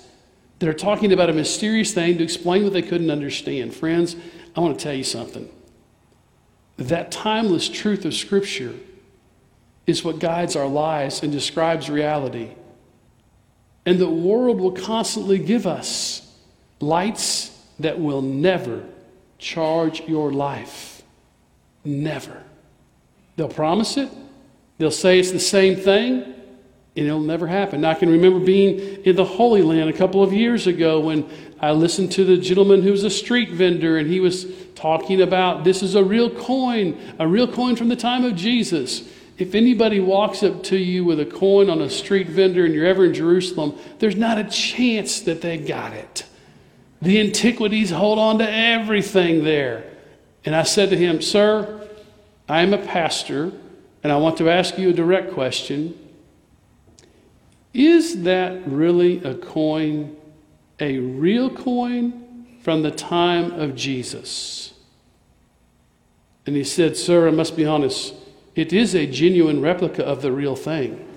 that 0.59 0.69
are 0.69 0.75
talking 0.75 1.13
about 1.13 1.29
a 1.29 1.33
mysterious 1.33 1.93
thing 1.93 2.19
to 2.19 2.25
explain 2.25 2.65
what 2.65 2.73
they 2.73 2.83
couldn't 2.83 3.11
understand. 3.11 3.75
Friends, 3.75 4.17
I 4.55 4.61
want 4.61 4.79
to 4.79 4.83
tell 4.83 4.95
you 4.95 5.05
something. 5.05 5.51
That 6.77 7.11
timeless 7.11 7.69
truth 7.69 8.05
of 8.05 8.15
Scripture 8.15 8.75
is 9.87 10.05
what 10.05 10.19
guides 10.19 10.57
our 10.57 10.67
lives 10.67 11.23
and 11.23 11.33
describes 11.33 11.91
reality. 11.91 12.51
And 13.85 13.99
the 13.99 14.09
world 14.09 14.61
will 14.61 14.73
constantly 14.73 15.39
give 15.39 15.67
us 15.67 16.31
lights 16.81 17.51
that 17.81 17.99
will 17.99 18.23
never 18.23 18.85
charge 19.39 20.03
your 20.03 20.33
life. 20.33 21.03
Never. 21.85 22.43
They'll 23.37 23.49
promise 23.49 23.97
it, 23.97 24.11
they'll 24.79 24.91
say 24.91 25.19
it's 25.19 25.33
the 25.33 25.41
same 25.41 25.77
thing, 25.77 26.23
and 26.95 27.07
it'll 27.07 27.21
never 27.21 27.47
happen. 27.47 27.81
Now, 27.81 27.91
I 27.91 27.95
can 27.95 28.11
remember 28.11 28.39
being 28.39 28.79
in 29.05 29.17
the 29.17 29.25
Holy 29.25 29.63
Land 29.63 29.89
a 29.89 29.95
couple 29.95 30.23
of 30.23 30.33
years 30.33 30.67
ago 30.67 31.01
when 31.01 31.29
I 31.59 31.73
listened 31.73 32.13
to 32.13 32.25
the 32.25 32.37
gentleman 32.37 32.83
who 32.83 32.91
was 32.91 33.03
a 33.03 33.11
street 33.11 33.51
vendor, 33.51 33.97
and 33.97 34.09
he 34.09 34.21
was 34.21 34.47
talking 34.75 35.23
about 35.23 35.65
this 35.65 35.83
is 35.83 35.95
a 35.95 36.05
real 36.05 36.29
coin, 36.29 37.01
a 37.19 37.27
real 37.27 37.51
coin 37.51 37.77
from 37.77 37.89
the 37.89 37.97
time 37.97 38.25
of 38.25 38.37
Jesus. 38.37 39.09
If 39.43 39.57
anybody 39.57 39.99
walks 39.99 40.45
up 40.45 40.63
to 40.65 40.77
you 40.77 41.05
with 41.05 41.19
a 41.19 41.27
coin 41.27 41.69
on 41.69 41.83
a 41.83 41.91
street 41.91 42.29
vendor 42.29 42.65
and 42.65 42.73
you're 42.73 42.87
ever 42.87 43.05
in 43.05 43.13
Jerusalem, 43.13 43.77
there's 43.99 44.15
not 44.15 44.39
a 44.39 44.45
chance 44.45 45.19
that 45.23 45.41
they 45.41 45.59
got 45.59 45.93
it. 45.93 46.25
The 47.01 47.19
antiquities 47.19 47.91
hold 47.91 48.21
on 48.21 48.39
to 48.39 48.49
everything 48.49 49.43
there. 49.43 49.83
And 50.45 50.55
I 50.55 50.63
said 50.63 50.91
to 50.91 50.97
him, 50.97 51.21
Sir, 51.21 51.89
I 52.49 52.63
am 52.63 52.73
a 52.73 52.79
pastor, 52.79 53.51
and 54.05 54.13
I 54.13 54.17
want 54.19 54.37
to 54.37 54.49
ask 54.49 54.79
you 54.79 54.91
a 54.91 54.93
direct 54.93 55.33
question. 55.33 55.99
Is 57.75 58.23
that 58.23 58.65
really 58.65 59.25
a 59.25 59.35
coin, 59.35 60.17
a 60.79 60.99
real 60.99 61.51
coin 61.51 62.47
from 62.63 62.83
the 62.83 62.93
time 62.93 63.51
of 63.51 63.75
Jesus? 63.75 64.73
And 66.47 66.55
he 66.55 66.63
said, 66.63 66.97
Sir, 66.97 67.27
I 67.27 67.33
must 67.33 67.57
be 67.57 67.67
honest. 67.67 68.15
It 68.55 68.73
is 68.73 68.95
a 68.95 69.07
genuine 69.07 69.61
replica 69.61 70.05
of 70.05 70.23
the 70.23 70.33
real 70.33 70.57
thing. 70.57 71.09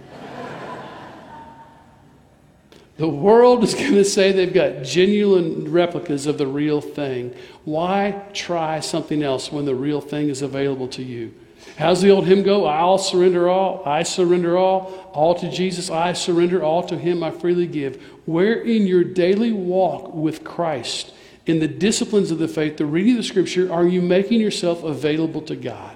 The 2.97 3.09
world 3.09 3.63
is 3.63 3.73
going 3.73 3.93
to 3.95 4.05
say 4.05 4.31
they've 4.31 4.53
got 4.53 4.83
genuine 4.83 5.69
replicas 5.69 6.27
of 6.27 6.37
the 6.37 6.47
real 6.47 6.79
thing. 6.79 7.35
Why 7.65 8.23
try 8.33 8.79
something 8.79 9.21
else 9.21 9.51
when 9.51 9.65
the 9.65 9.75
real 9.75 9.99
thing 9.99 10.29
is 10.29 10.41
available 10.41 10.87
to 10.89 11.03
you? 11.03 11.33
How's 11.77 12.01
the 12.01 12.11
old 12.11 12.25
hymn 12.25 12.43
go? 12.43 12.65
I'll 12.65 12.97
surrender 12.97 13.49
all. 13.49 13.83
I 13.85 14.03
surrender 14.03 14.57
all. 14.57 15.11
All 15.13 15.35
to 15.35 15.51
Jesus. 15.51 15.89
I 15.89 16.13
surrender. 16.13 16.63
All 16.63 16.83
to 16.83 16.97
Him 16.97 17.21
I 17.21 17.31
freely 17.31 17.67
give. 17.67 18.01
Where 18.25 18.61
in 18.61 18.87
your 18.87 19.03
daily 19.03 19.51
walk 19.51 20.13
with 20.13 20.45
Christ, 20.45 21.13
in 21.45 21.59
the 21.59 21.67
disciplines 21.67 22.31
of 22.31 22.37
the 22.37 22.47
faith, 22.47 22.77
the 22.77 22.85
reading 22.85 23.13
of 23.13 23.17
the 23.17 23.23
Scripture, 23.23 23.73
are 23.73 23.85
you 23.85 24.01
making 24.01 24.39
yourself 24.39 24.83
available 24.83 25.41
to 25.41 25.55
God? 25.55 25.94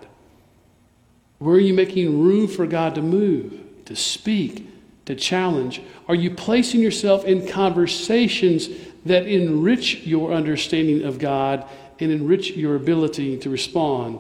Where 1.40 1.56
are 1.56 1.60
you 1.60 1.74
making 1.74 2.22
room 2.22 2.48
for 2.48 2.68
God 2.68 2.96
to 2.96 3.02
move, 3.02 3.86
to 3.86 3.96
speak, 3.96 4.68
to 5.06 5.16
challenge? 5.16 5.82
Are 6.08 6.16
you 6.16 6.32
placing 6.32 6.82
yourself 6.82 7.24
in 7.24 7.48
conversations 7.48 8.68
that 9.06 9.26
enrich 9.26 10.06
your 10.06 10.34
understanding 10.34 11.04
of 11.04 11.18
God 11.18 11.66
and 12.00 12.12
enrich 12.12 12.52
your 12.52 12.76
ability 12.76 13.38
to 13.38 13.50
respond 13.50 14.20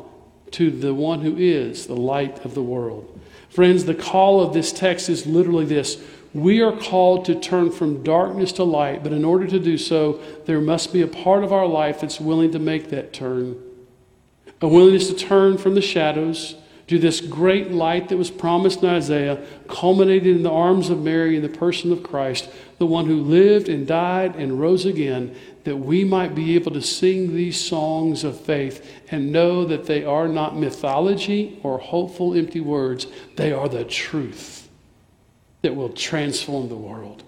to 0.52 0.72
the 0.72 0.94
one 0.94 1.20
who 1.20 1.36
is 1.38 1.88
the 1.88 1.96
light 1.96 2.44
of 2.46 2.56
the 2.56 2.64
world? 2.64 3.20
Friends, 3.50 3.84
the 3.84 3.96
call 3.96 4.42
of 4.42 4.54
this 4.54 4.72
text 4.72 5.10
is 5.10 5.26
literally 5.28 5.66
this 5.66 6.02
We 6.34 6.62
are 6.62 6.76
called 6.76 7.26
to 7.26 7.36
turn 7.36 7.72
from 7.72 8.02
darkness 8.02 8.54
to 8.54 8.64
light, 8.64 9.04
but 9.04 9.12
in 9.12 9.26
order 9.26 9.46
to 9.48 9.60
do 9.60 9.78
so, 9.78 10.22
there 10.46 10.62
must 10.62 10.94
be 10.94 11.02
a 11.02 11.08
part 11.08 11.44
of 11.44 11.52
our 11.52 11.68
life 11.68 12.00
that's 12.00 12.22
willing 12.22 12.52
to 12.54 12.60
make 12.60 12.92
that 12.92 13.12
turn. 13.12 13.62
A 14.62 14.68
willingness 14.68 15.08
to 15.10 15.16
turn 15.16 15.58
from 15.58 15.76
the 15.76 15.82
shadows 15.82 16.56
to 16.89 16.97
this 16.97 17.21
great 17.21 17.69
light 17.69 18.10
that 18.10 18.17
was 18.17 18.32
promised 18.32 18.82
in 18.82 18.89
Isaiah, 18.89 19.45
culminated 19.67 20.36
in 20.36 20.41
the 20.41 20.49
arms 20.49 20.89
of 20.89 20.99
Mary 20.99 21.36
in 21.36 21.43
the 21.43 21.47
person 21.47 21.91
of 21.91 22.02
Christ, 22.02 22.49
the 22.80 22.88
one 22.88 23.06
who 23.06 23.21
lived 23.21 23.69
and 23.69 23.86
died 23.86 24.36
and 24.36 24.60
rose 24.60 24.86
again, 24.86 25.36
that 25.65 25.78
we 25.78 26.04
might 26.04 26.34
be 26.34 26.56
able 26.56 26.71
to 26.71 26.82
sing 26.82 27.36
these 27.36 27.63
songs 27.63 28.23
of 28.23 28.41
faith 28.41 28.91
and 29.12 29.32
know 29.32 29.65
that 29.65 29.86
they 29.86 30.04
are 30.04 30.28
not 30.28 30.58
mythology 30.58 31.60
or 31.62 31.78
hopeful 31.78 32.34
empty 32.34 32.60
words, 32.60 33.06
they 33.36 33.52
are 33.52 33.69
the 33.69 33.86
truth 33.86 34.67
that 35.62 35.75
will 35.75 35.89
transform 35.89 36.69
the 36.69 36.75
world. 36.75 37.21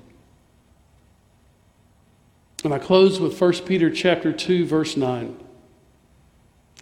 And 2.63 2.73
I 2.73 2.79
close 2.79 3.19
with 3.19 3.39
1 3.39 3.53
Peter 3.65 3.91
chapter 3.91 4.33
2 4.33 4.65
verse 4.65 4.97
9. 4.97 5.37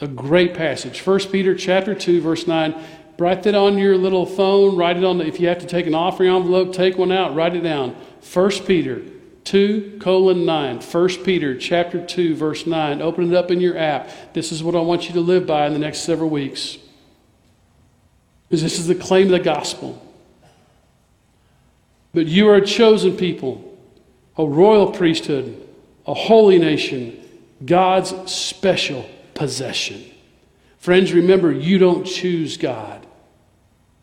A 0.01 0.07
great 0.07 0.53
passage. 0.53 1.05
1 1.05 1.19
Peter 1.31 1.55
chapter 1.55 1.93
2 1.93 2.21
verse 2.21 2.47
9. 2.47 2.75
Write 3.17 3.43
that 3.43 3.55
on 3.55 3.77
your 3.77 3.97
little 3.97 4.25
phone, 4.25 4.77
write 4.77 4.95
it 4.95 5.03
on 5.03 5.17
the, 5.17 5.25
if 5.25 5.41
you 5.41 5.49
have 5.49 5.59
to 5.59 5.67
take 5.67 5.87
an 5.87 5.93
offering 5.93 6.33
envelope, 6.33 6.71
take 6.71 6.97
one 6.97 7.11
out, 7.11 7.35
write 7.35 7.53
it 7.53 7.61
down. 7.61 7.95
1 8.33 8.51
Peter 8.65 9.01
2 9.45 9.97
colon 9.99 10.45
9 10.45 10.79
1 10.79 11.09
peter 11.23 11.57
chapter 11.57 12.05
2 12.05 12.35
verse 12.35 12.67
9 12.67 13.01
open 13.01 13.31
it 13.31 13.35
up 13.35 13.49
in 13.49 13.59
your 13.59 13.77
app. 13.77 14.09
This 14.33 14.51
is 14.51 14.63
what 14.63 14.75
i 14.75 14.79
want 14.79 15.07
you 15.07 15.13
to 15.13 15.21
live 15.21 15.47
by 15.47 15.65
in 15.65 15.73
the 15.73 15.79
next 15.79 15.99
several 15.99 16.29
weeks. 16.29 16.77
Because 18.47 18.61
this 18.61 18.79
is 18.79 18.87
the 18.87 18.95
claim 18.95 19.25
of 19.25 19.31
the 19.31 19.39
gospel. 19.39 20.05
But 22.13 22.25
you 22.25 22.47
are 22.49 22.55
a 22.55 22.65
chosen 22.65 23.17
people, 23.17 23.77
a 24.37 24.45
royal 24.45 24.91
priesthood, 24.91 25.67
a 26.05 26.13
holy 26.13 26.57
nation, 26.57 27.19
God's 27.65 28.31
special 28.31 29.07
possession. 29.39 30.03
Friends, 30.79 31.13
remember, 31.13 31.49
you 31.49 31.77
don't 31.77 32.03
choose 32.03 32.57
God. 32.57 33.07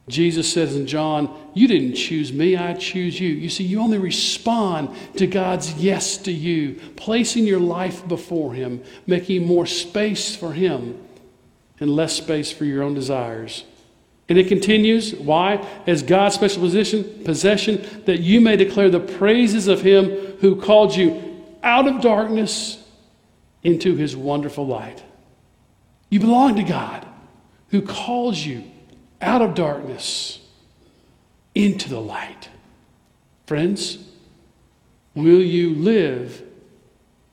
Jesus 0.08 0.50
says 0.50 0.74
in 0.74 0.86
John, 0.86 1.50
You 1.52 1.68
didn't 1.68 1.94
choose 1.94 2.32
me, 2.32 2.56
I 2.56 2.72
choose 2.72 3.20
you. 3.20 3.28
You 3.28 3.50
see, 3.50 3.64
you 3.64 3.80
only 3.80 3.98
respond 3.98 4.96
to 5.16 5.26
God's 5.26 5.74
yes 5.74 6.16
to 6.18 6.32
you, 6.32 6.80
placing 6.96 7.44
your 7.44 7.60
life 7.60 8.08
before 8.08 8.54
Him, 8.54 8.82
making 9.06 9.46
more 9.46 9.66
space 9.66 10.34
for 10.34 10.54
Him 10.54 10.98
and 11.80 11.94
less 11.94 12.14
space 12.14 12.50
for 12.50 12.64
your 12.64 12.82
own 12.82 12.94
desires. 12.94 13.64
And 14.30 14.38
it 14.38 14.48
continues, 14.48 15.14
why? 15.14 15.66
As 15.86 16.02
God's 16.02 16.34
special 16.34 16.62
position, 16.62 17.22
possession, 17.24 17.86
that 18.06 18.20
you 18.20 18.40
may 18.40 18.56
declare 18.56 18.88
the 18.88 19.00
praises 19.00 19.68
of 19.68 19.82
him 19.82 20.06
who 20.40 20.60
called 20.60 20.96
you 20.96 21.44
out 21.62 21.86
of 21.86 22.00
darkness 22.00 22.82
into 23.62 23.96
his 23.96 24.16
wonderful 24.16 24.66
light. 24.66 25.02
You 26.08 26.20
belong 26.20 26.56
to 26.56 26.62
God 26.62 27.06
who 27.70 27.82
calls 27.82 28.44
you 28.44 28.64
out 29.20 29.42
of 29.42 29.54
darkness 29.54 30.40
into 31.54 31.88
the 31.88 32.00
light. 32.00 32.48
Friends, 33.46 33.98
will 35.14 35.40
you 35.40 35.74
live 35.74 36.42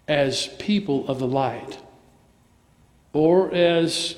as 0.07 0.47
people 0.59 1.07
of 1.07 1.19
the 1.19 1.27
light 1.27 1.77
or 3.13 3.53
as 3.53 4.15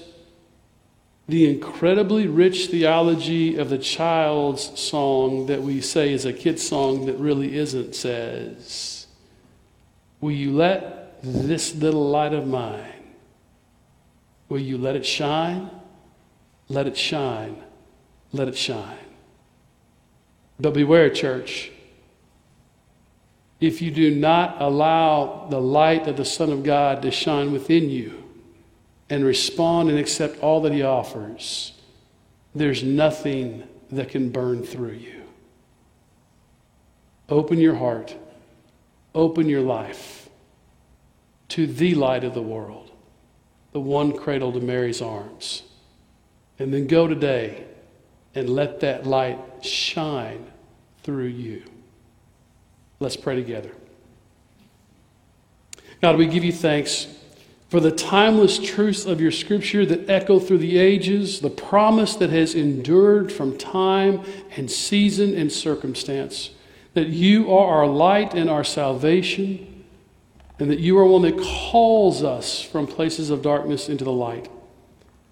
the 1.28 1.50
incredibly 1.50 2.28
rich 2.28 2.68
theology 2.68 3.58
of 3.58 3.70
the 3.70 3.78
child's 3.78 4.80
song 4.80 5.48
that 5.48 5.62
we 5.62 5.82
say 5.82 6.13
is 6.13 6.26
a 6.26 6.34
kid's 6.34 6.65
song 6.65 7.08
that 7.08 7.18
really 7.18 7.56
isn't 7.58 7.96
says, 7.96 9.08
Will 10.22 10.32
you 10.32 10.54
let 10.54 11.22
this 11.24 11.76
little 11.76 12.10
light 12.10 12.34
of 12.34 12.48
mine, 12.48 12.94
will 14.49 14.60
you 14.60 14.77
let 14.77 14.95
it 14.95 15.05
shine? 15.05 15.69
Let 16.69 16.88
it 16.88 16.97
shine. 16.97 17.62
Let 18.31 18.47
it 18.47 18.58
shine. 18.58 18.97
But 20.60 20.73
beware, 20.73 21.10
church. 21.10 21.71
If 23.60 23.81
you 23.81 23.91
do 23.91 24.13
not 24.13 24.62
allow 24.62 25.47
the 25.49 25.62
light 25.62 26.08
of 26.08 26.17
the 26.17 26.25
Son 26.25 26.51
of 26.51 26.63
God 26.63 27.01
to 27.01 27.12
shine 27.12 27.51
within 27.51 27.89
you, 27.89 28.25
and 29.10 29.23
respond 29.23 29.89
and 29.89 29.99
accept 29.99 30.39
all 30.39 30.62
that 30.62 30.73
He 30.73 30.81
offers, 30.81 31.73
there's 32.53 32.84
nothing 32.84 33.63
that 33.91 34.10
can 34.10 34.29
burn 34.29 34.63
through 34.63 34.93
you. 34.93 35.23
Open 37.29 37.60
your 37.60 37.75
heart, 37.75 38.15
open 39.13 39.47
your 39.47 39.62
life 39.62 40.29
to 41.49 41.67
the 41.67 41.95
light 41.95 42.23
of 42.23 42.34
the 42.34 42.41
world, 42.41 42.91
the 43.75 43.81
one 43.81 44.13
cradled 44.13 44.55
in 44.55 44.65
Mary's 44.65 45.01
arms. 45.01 45.63
And 46.59 46.73
then 46.73 46.88
go 46.88 47.07
today 47.07 47.65
and 48.33 48.49
let 48.49 48.79
that 48.79 49.05
light 49.05 49.38
shine 49.65 50.49
through 51.03 51.25
you. 51.25 51.61
Let's 53.01 53.17
pray 53.17 53.35
together. 53.35 53.71
God, 56.01 56.15
we 56.15 56.25
give 56.25 56.45
you 56.45 56.53
thanks 56.53 57.07
for 57.67 57.81
the 57.81 57.91
timeless 57.91 58.59
truths 58.59 59.05
of 59.05 59.19
your 59.19 59.33
scripture 59.33 59.85
that 59.85 60.09
echo 60.09 60.39
through 60.39 60.59
the 60.59 60.77
ages, 60.77 61.41
the 61.41 61.49
promise 61.49 62.15
that 62.15 62.29
has 62.29 62.55
endured 62.55 63.29
from 63.29 63.57
time 63.57 64.23
and 64.55 64.71
season 64.71 65.38
and 65.38 65.51
circumstance, 65.51 66.51
that 66.93 67.07
you 67.07 67.53
are 67.53 67.79
our 67.79 67.88
light 67.88 68.33
and 68.35 68.49
our 68.49 68.63
salvation, 68.63 69.74
and 70.60 70.70
that 70.70 70.80
you 70.80 70.98
are 70.98 71.06
one 71.06 71.22
that 71.24 71.38
calls 71.38 72.24
us 72.24 72.62
from 72.62 72.88
places 72.88 73.30
of 73.30 73.41
darkness 73.41 73.89
into 73.89 74.04
the 74.04 74.12
light. 74.12 74.50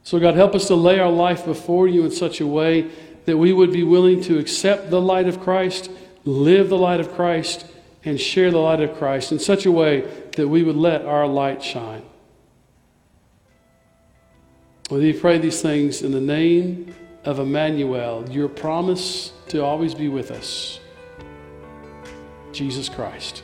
So, 0.04 0.20
God, 0.20 0.36
help 0.36 0.54
us 0.54 0.68
to 0.68 0.76
lay 0.76 1.00
our 1.00 1.12
life 1.12 1.46
before 1.46 1.88
you 1.88 2.04
in 2.04 2.12
such 2.12 2.42
a 2.42 2.48
way 2.48 2.90
that 3.26 3.38
we 3.38 3.54
would 3.54 3.72
be 3.72 3.84
willing 3.84 4.22
to 4.24 4.38
accept 4.38 4.90
the 4.90 5.00
light 5.00 5.28
of 5.28 5.40
Christ, 5.40 5.90
live 6.26 6.70
the 6.70 6.78
light 6.78 7.00
of 7.00 7.14
Christ, 7.14 7.66
and 8.04 8.20
share 8.20 8.52
the 8.52 8.58
light 8.58 8.82
of 8.82 8.98
Christ 8.98 9.32
in 9.32 9.40
such 9.40 9.66
a 9.66 9.72
way 9.72 10.02
that 10.36 10.48
we 10.48 10.64
would 10.64 10.76
let 10.76 11.06
our 11.06 11.26
light 11.26 11.64
shine. 11.64 12.04
We 14.90 15.14
pray 15.14 15.38
these 15.38 15.62
things 15.62 16.02
in 16.02 16.12
the 16.12 16.22
name 16.22 16.94
of 17.24 17.40
Emmanuel, 17.40 18.30
your 18.30 18.50
promise 18.50 19.32
to 19.48 19.64
always 19.64 19.96
be 19.96 20.10
with 20.10 20.30
us, 20.30 20.80
Jesus 22.52 22.90
Christ. 22.90 23.44